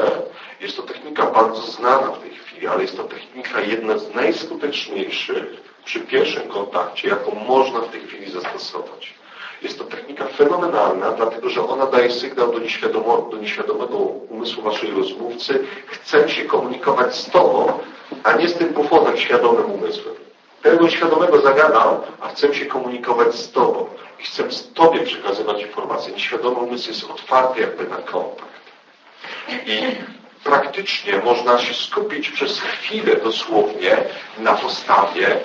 jest 0.61 0.77
to 0.77 0.83
technika 0.83 1.27
bardzo 1.27 1.63
znana 1.63 2.11
w 2.11 2.21
tej 2.21 2.31
chwili, 2.31 2.67
ale 2.67 2.83
jest 2.83 2.97
to 2.97 3.05
technika 3.05 3.61
jedna 3.61 3.99
z 3.99 4.15
najskuteczniejszych 4.15 5.45
przy 5.85 6.01
pierwszym 6.01 6.49
kontakcie, 6.49 7.09
jaką 7.09 7.35
można 7.35 7.81
w 7.81 7.91
tej 7.91 8.01
chwili 8.01 8.31
zastosować. 8.31 9.15
Jest 9.63 9.79
to 9.79 9.85
technika 9.85 10.25
fenomenalna, 10.25 11.11
dlatego 11.11 11.49
że 11.49 11.69
ona 11.69 11.87
daje 11.87 12.11
sygnał 12.11 12.53
do, 12.53 12.59
nieświadomo, 12.59 13.29
do 13.31 13.37
nieświadomego 13.37 13.97
umysłu 13.97 14.63
waszej 14.63 14.91
rozmówcy. 14.91 15.65
Chcę 15.87 16.29
się 16.29 16.45
komunikować 16.45 17.17
z 17.17 17.31
Tobą, 17.31 17.73
a 18.25 18.33
nie 18.33 18.49
z 18.49 18.55
tym 18.55 18.69
bufonem 18.69 19.17
świadomym 19.17 19.73
umysłem. 19.73 20.15
Tego 20.63 20.89
świadomego 20.89 21.41
zagadał, 21.41 22.01
a 22.21 22.29
chcę 22.29 22.55
się 22.55 22.67
komunikować 22.67 23.35
z 23.35 23.51
Tobą. 23.51 23.87
I 24.21 24.23
chcę 24.23 24.53
z 24.53 24.73
Tobie 24.73 25.01
przekazywać 25.01 25.63
informacje. 25.63 26.13
Nieświadomy 26.13 26.57
umysł 26.57 26.89
jest 26.89 27.11
otwarty 27.11 27.61
jakby 27.61 27.85
na 27.85 27.97
kontakt. 27.97 28.51
I 29.67 29.81
praktycznie 30.45 31.19
można 31.25 31.59
się 31.59 31.75
skupić 31.75 32.31
przez 32.31 32.61
chwilę 32.61 33.17
dosłownie 33.17 33.97
na 34.39 34.55
postawie 34.55 35.41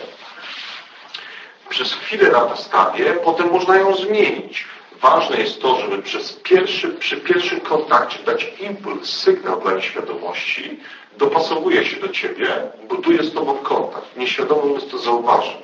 przez 1.70 1.94
chwilę 1.94 2.30
na 2.30 2.42
postawie, 2.42 3.06
potem 3.06 3.52
można 3.52 3.76
ją 3.78 3.96
zmienić. 3.96 4.66
Ważne 5.02 5.38
jest 5.38 5.62
to, 5.62 5.80
żeby 5.80 6.02
przez 6.02 6.34
pierwszy, 6.34 6.90
przy 6.90 7.18
pierwszym 7.18 7.60
kontakcie 7.60 8.20
dać 8.24 8.54
impuls, 8.60 9.10
sygnał 9.10 9.62
dla 9.62 9.74
nieświadomości, 9.74 10.80
dopasowuje 11.18 11.86
się 11.86 12.00
do 12.00 12.10
Ciebie, 12.10 12.48
buduje 12.90 13.24
z 13.24 13.34
Tobą 13.34 13.54
kontakt. 13.54 14.18
Nieświadomym 14.18 14.74
jest 14.74 14.92
to 14.92 14.98
zauważy. 14.98 15.58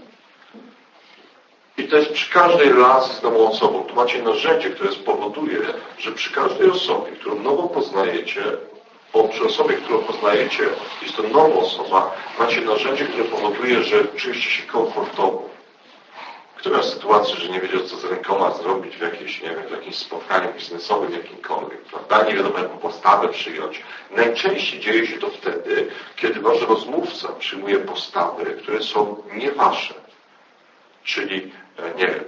I 1.77 1.83
to 1.83 1.97
jest 1.97 2.11
przy 2.11 2.31
każdej 2.33 2.69
relacji 2.69 3.15
z 3.15 3.21
nową 3.23 3.49
osobą. 3.49 3.83
Tu 3.83 3.95
macie 3.95 4.21
narzędzie, 4.21 4.69
które 4.69 4.91
spowoduje, 4.91 5.59
że 5.97 6.11
przy 6.11 6.33
każdej 6.33 6.69
osobie, 6.69 7.11
którą 7.11 7.39
nowo 7.39 7.63
poznajecie, 7.63 8.43
bo 9.13 9.23
przy 9.23 9.43
osobie, 9.43 9.75
którą 9.75 9.99
poznajecie, 9.99 10.63
jest 11.01 11.15
to 11.15 11.23
nowa 11.23 11.55
osoba, 11.55 12.11
macie 12.39 12.61
narzędzie, 12.61 13.05
które 13.05 13.23
powoduje, 13.23 13.83
że 13.83 14.05
czujecie 14.05 14.49
się 14.49 14.63
komfortowo 14.63 15.50
która 16.61 16.79
w 16.79 16.85
sytuacji, 16.85 17.35
że 17.35 17.49
nie 17.49 17.59
wiedział, 17.59 17.81
co 17.81 17.97
z 17.97 18.03
rękoma 18.03 18.51
zrobić 18.51 18.97
w 18.97 19.01
jakimś, 19.01 19.41
nie 19.41 19.49
wiem, 19.49 19.67
w 19.67 19.71
jakimś 19.71 19.95
spotkaniu 19.95 20.53
biznesowym, 20.53 21.13
jakimkolwiek, 21.13 21.81
prawda? 21.81 22.29
Nie 22.29 22.35
wiadomo, 22.35 22.59
jaką 22.59 22.77
postawę 22.77 23.27
przyjąć. 23.27 23.83
Najczęściej 24.11 24.79
dzieje 24.79 25.07
się 25.07 25.17
to 25.17 25.29
wtedy, 25.29 25.91
kiedy 26.15 26.39
wasz 26.39 26.61
rozmówca 26.61 27.27
przyjmuje 27.27 27.79
postawy, 27.79 28.45
które 28.45 28.83
są 28.83 29.23
nie 29.33 29.51
wasze. 29.51 29.93
Czyli, 31.03 31.51
e, 31.77 31.95
nie 31.95 32.07
wiem, 32.07 32.23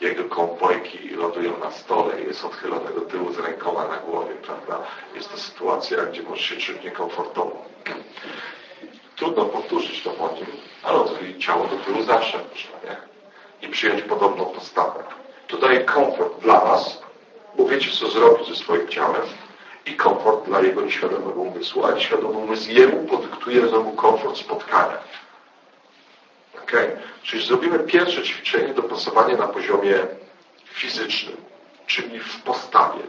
jego 0.00 0.24
kąpojki 0.24 1.08
lądują 1.08 1.58
na 1.58 1.70
stole 1.70 2.20
jest 2.20 2.44
odchylone 2.44 2.90
do 2.94 3.00
tyłu 3.00 3.32
z 3.32 3.38
rękoma 3.38 3.88
na 3.88 3.96
głowie, 3.96 4.34
prawda? 4.34 4.78
Jest 5.14 5.30
to 5.30 5.38
sytuacja, 5.38 6.06
gdzie 6.06 6.22
możesz 6.22 6.44
się 6.44 6.56
czuć 6.56 6.82
niekomfortowo. 6.84 7.64
Trudno 9.16 9.44
powtórzyć 9.44 10.02
to 10.02 10.10
po 10.10 10.28
nim, 10.28 10.46
ale 10.82 10.98
odchylić 10.98 11.44
ciało 11.44 11.66
do 11.66 11.76
tyłu 11.76 12.02
zawsze 12.02 12.38
można, 12.38 12.90
nie? 12.90 13.05
Przyjąć 13.76 14.02
podobną 14.02 14.44
postawę. 14.44 15.04
To 15.48 15.56
daje 15.56 15.80
komfort 15.80 16.40
dla 16.40 16.60
Was, 16.60 17.02
bo 17.56 17.64
wiecie, 17.64 17.90
co 17.90 18.10
zrobić 18.10 18.48
ze 18.48 18.56
swoim 18.56 18.88
ciałem 18.88 19.22
i 19.86 19.94
komfort 19.94 20.44
dla 20.44 20.60
jego 20.60 20.82
nieświadomego 20.82 21.40
umysłu, 21.40 21.84
a 21.86 21.92
nieświadomy 21.92 22.38
umysł 22.38 22.70
jemu 22.70 23.06
podyktuje 23.06 23.68
znowu 23.68 23.92
komfort 23.92 24.36
spotkania. 24.36 24.98
Ok? 26.62 26.72
Czyli 27.22 27.46
zrobimy 27.46 27.78
pierwsze 27.78 28.22
ćwiczenie 28.22 28.74
dopasowanie 28.74 29.36
na 29.36 29.46
poziomie 29.46 29.94
fizycznym, 30.64 31.36
czyli 31.86 32.20
w 32.20 32.42
postawie. 32.42 33.02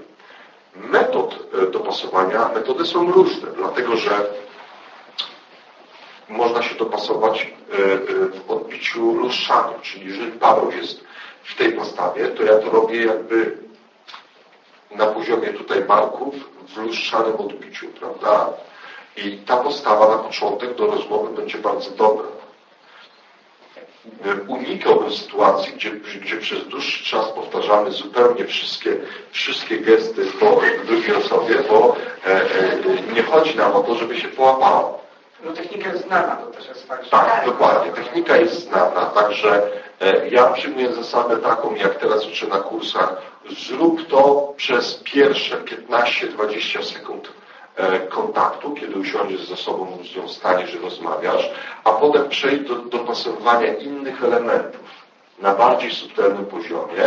Metod 0.76 1.40
e, 1.64 1.72
dopasowania, 1.72 2.50
metody 2.50 2.86
są 2.86 3.12
różne, 3.12 3.52
dlatego 3.52 3.98
że 3.98 4.26
można 6.30 6.64
się 6.64 6.76
dopasować 6.76 7.42
e, 7.44 7.76
e, 7.76 7.98
w 8.28 8.52
odbiciu 8.52 9.14
lustrzanym. 9.14 9.82
Czyli 9.82 10.08
jeżeli 10.08 10.32
Paweł 10.32 10.72
jest 10.72 11.04
w 11.44 11.56
tej 11.56 11.72
postawie, 11.72 12.28
to 12.28 12.44
ja 12.44 12.58
to 12.58 12.70
robię 12.70 13.06
jakby 13.06 13.58
na 14.92 15.06
poziomie 15.06 15.48
tutaj 15.48 15.82
barków 15.82 16.36
w 16.68 16.78
lustrzanym 16.78 17.36
odbiciu, 17.36 17.88
prawda? 17.88 18.50
I 19.18 19.38
ta 19.38 19.58
postawa 19.58 20.08
na 20.08 20.18
początek 20.18 20.76
do 20.76 20.88
rozmowy 20.88 21.36
będzie 21.36 21.58
bardzo 21.58 21.92
dobra. 21.92 22.28
Unikałbym 24.48 25.12
sytuacji, 25.12 25.74
gdzie, 25.74 25.92
gdzie 25.92 26.38
przez 26.38 26.68
dłuższy 26.68 27.06
czas 27.06 27.32
powtarzamy 27.32 27.92
zupełnie 27.92 28.46
wszystkie, 28.46 28.98
wszystkie 29.32 29.78
gesty 29.78 30.26
po 30.40 30.62
drugiej 30.86 31.16
osobie, 31.16 31.56
bo 31.70 31.96
e, 32.26 32.32
e, 32.32 33.14
nie 33.14 33.24
chodzi 33.24 33.58
nam 33.58 33.74
o 33.74 33.84
to, 33.84 33.96
żeby 33.96 34.20
się 34.20 34.28
połapało. 34.28 35.07
No 35.44 35.54
technika 35.54 35.90
jest 35.90 36.08
znana, 36.08 36.36
to 36.36 36.52
też 36.52 36.68
jest 36.68 36.88
fakt. 36.88 37.10
Tak, 37.10 37.46
dokładnie. 37.46 37.92
Technika 37.92 38.38
jest 38.38 38.64
znana, 38.64 39.06
także 39.06 39.62
e, 40.02 40.30
ja 40.30 40.48
przyjmuję 40.48 40.94
zasadę 40.94 41.38
taką, 41.38 41.76
jak 41.76 41.96
teraz 41.96 42.28
uczę 42.28 42.48
na 42.48 42.60
kursach. 42.60 43.22
Zrób 43.68 44.08
to 44.08 44.54
przez 44.58 44.96
pierwsze 45.04 45.58
15-20 45.58 46.84
sekund 46.84 47.32
e, 47.76 48.00
kontaktu, 48.00 48.74
kiedy 48.74 49.00
usiądziesz 49.00 49.48
ze 49.48 49.56
sobą, 49.56 49.98
z 50.12 50.16
nią 50.16 50.28
staniesz 50.28 50.74
i 50.74 50.78
rozmawiasz, 50.78 51.52
a 51.84 51.92
potem 51.92 52.30
przejdź 52.30 52.68
do 52.68 52.76
dopasowywania 52.76 53.74
innych 53.74 54.24
elementów 54.24 54.88
na 55.40 55.54
bardziej 55.54 55.92
subtelnym 55.92 56.46
poziomie, 56.46 57.04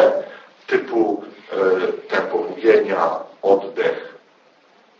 typu 0.66 1.24
e, 1.52 1.56
tempo 1.92 2.38
mówienia, 2.38 3.10
oddech 3.42 4.14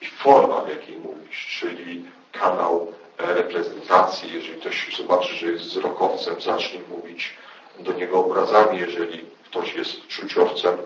i 0.01 0.07
forma, 0.07 0.61
w 0.61 0.69
jakiej 0.69 0.97
mówisz, 0.97 1.59
czyli 1.61 2.05
kanał 2.33 2.93
reprezentacji. 3.21 4.35
Jeżeli 4.35 4.61
ktoś 4.61 4.97
zobaczy, 4.97 5.35
że 5.35 5.47
jest 5.47 5.65
wzrokowcem, 5.65 6.41
zacznie 6.41 6.81
mówić 6.89 7.37
do 7.79 7.93
niego 7.93 8.19
obrazami. 8.19 8.79
Jeżeli 8.79 9.25
ktoś 9.45 9.75
jest 9.75 10.09
czuciowcem, 10.09 10.77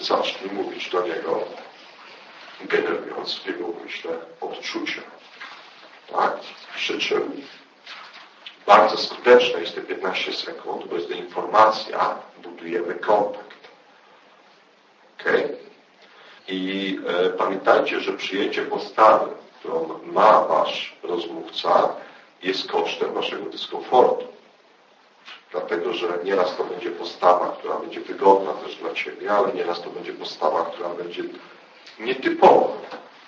zacznie 0.00 0.52
mówić 0.52 0.90
do 0.90 1.02
niego, 1.06 1.44
generując 2.60 3.34
w 3.34 3.46
jego 3.46 3.64
myślę 3.84 4.10
odczucia. 4.40 5.02
Tak? 6.12 6.36
Przy 6.76 6.98
czym 6.98 7.42
bardzo 8.66 8.96
skuteczne 8.96 9.60
jest 9.60 9.74
te 9.74 9.80
15 9.80 10.32
sekund, 10.32 10.86
bo 10.86 10.96
jest 10.96 11.08
to 11.08 11.14
informacja, 11.14 12.18
budujemy 12.42 12.94
kontakt. 12.94 13.68
ok? 15.20 15.32
I 16.48 16.98
e, 17.06 17.30
pamiętajcie, 17.30 18.00
że 18.00 18.12
przyjęcie 18.12 18.62
postawy 18.62 19.30
którą 19.64 19.98
ma 20.12 20.40
Wasz 20.44 20.96
rozmówca, 21.02 21.88
jest 22.42 22.68
kosztem 22.68 23.12
Waszego 23.14 23.44
dyskomfortu. 23.50 24.24
Dlatego, 25.52 25.92
że 25.92 26.18
nieraz 26.24 26.56
to 26.56 26.64
będzie 26.64 26.90
postawa, 26.90 27.56
która 27.58 27.76
będzie 27.76 28.00
wygodna 28.00 28.52
też 28.52 28.76
dla 28.76 28.94
Ciebie, 28.94 29.30
ale 29.30 29.52
nieraz 29.52 29.82
to 29.82 29.90
będzie 29.90 30.12
postawa, 30.12 30.64
która 30.64 30.88
będzie 30.88 31.22
nietypowa. 31.98 32.68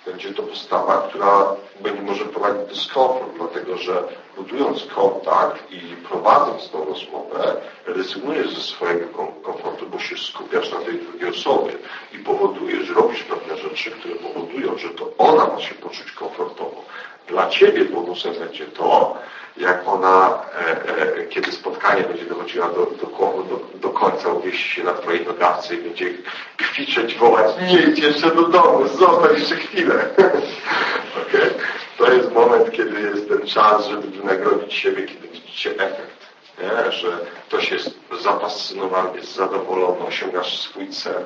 Będzie 0.07 0.33
to 0.33 0.43
postawa, 0.43 1.07
która 1.09 1.55
będzie 1.79 2.01
może 2.01 2.25
prowadzić 2.25 2.69
dyskomfort, 2.69 3.31
dlatego 3.37 3.77
że 3.77 4.03
budując 4.37 4.85
kontakt 4.85 5.71
i 5.71 5.95
prowadząc 6.09 6.69
tą 6.69 6.85
rozmowę, 6.85 7.61
rezygnujesz 7.85 8.55
ze 8.55 8.61
swojego 8.61 9.07
komfortu, 9.43 9.85
bo 9.85 9.99
się 9.99 10.17
skupiasz 10.17 10.71
na 10.71 10.79
tej 10.79 10.99
drugiej 10.99 11.29
osobie 11.29 11.73
i 12.13 12.17
powodujesz, 12.17 12.89
robisz 12.89 13.23
pewne 13.23 13.57
rzeczy, 13.57 13.91
które 13.91 14.15
powodują, 14.15 14.77
że 14.77 14.89
to 14.89 15.11
ona 15.17 15.47
ma 15.47 15.59
się 15.61 15.75
poczuć 15.75 16.11
komfortowo. 16.11 16.83
Dla 17.27 17.49
Ciebie 17.49 17.85
bonusem 17.85 18.33
będzie 18.33 18.65
to, 18.65 19.17
jak 19.57 19.87
ona, 19.87 20.43
e, 20.55 21.19
e, 21.19 21.23
kiedy 21.23 21.51
spotkanie 21.51 22.03
będzie 22.03 22.25
dochodziła 22.25 22.69
do, 22.69 22.85
do, 22.85 23.07
do, 23.43 23.59
do 23.75 23.89
końca, 23.89 24.29
uwieści 24.29 24.69
się 24.69 24.83
na 24.83 24.93
Twojej 24.93 25.25
nogawce 25.25 25.75
i 25.75 25.77
będzie 25.77 26.13
kwiczeć, 26.57 27.15
wołać, 27.15 27.55
nie 27.61 27.81
idź 27.81 27.99
jeszcze 27.99 28.35
do 28.35 28.47
domu, 28.47 28.87
zostań 28.87 29.33
jeszcze 29.39 29.55
chwilę. 29.55 30.09
okay? 31.21 31.53
To 31.97 32.13
jest 32.13 32.31
moment, 32.31 32.71
kiedy 32.71 33.01
jest 33.01 33.29
ten 33.29 33.47
czas, 33.47 33.87
żeby 33.87 34.07
wynagrodzić 34.07 34.73
siebie, 34.73 35.03
kiedy 35.03 35.27
widzicie 35.27 35.71
efekt. 35.71 36.17
Nie? 36.61 36.91
Że 36.91 37.07
ktoś 37.47 37.71
jest 37.71 37.89
zapascynowany, 38.21 39.17
jest 39.17 39.35
zadowolony, 39.35 40.05
osiągasz 40.05 40.59
swój 40.59 40.89
cel, 40.89 41.23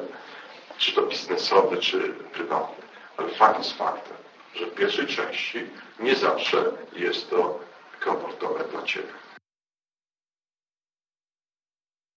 czy 0.78 0.96
to 0.96 1.02
biznesowy, 1.02 1.78
czy 1.78 2.14
prywatny. 2.34 2.86
Ale 3.18 3.30
fakt 3.30 3.58
jest 3.58 3.78
faktem, 3.78 4.18
że 4.56 4.66
w 4.66 4.76
pierwszej 4.76 5.08
części 5.08 5.66
nie 6.00 6.16
zawsze 6.16 6.64
jest 6.94 7.30
to 7.30 7.60
komfortowe 8.00 8.64
dla 8.72 8.84
Ciebie. 8.84 9.21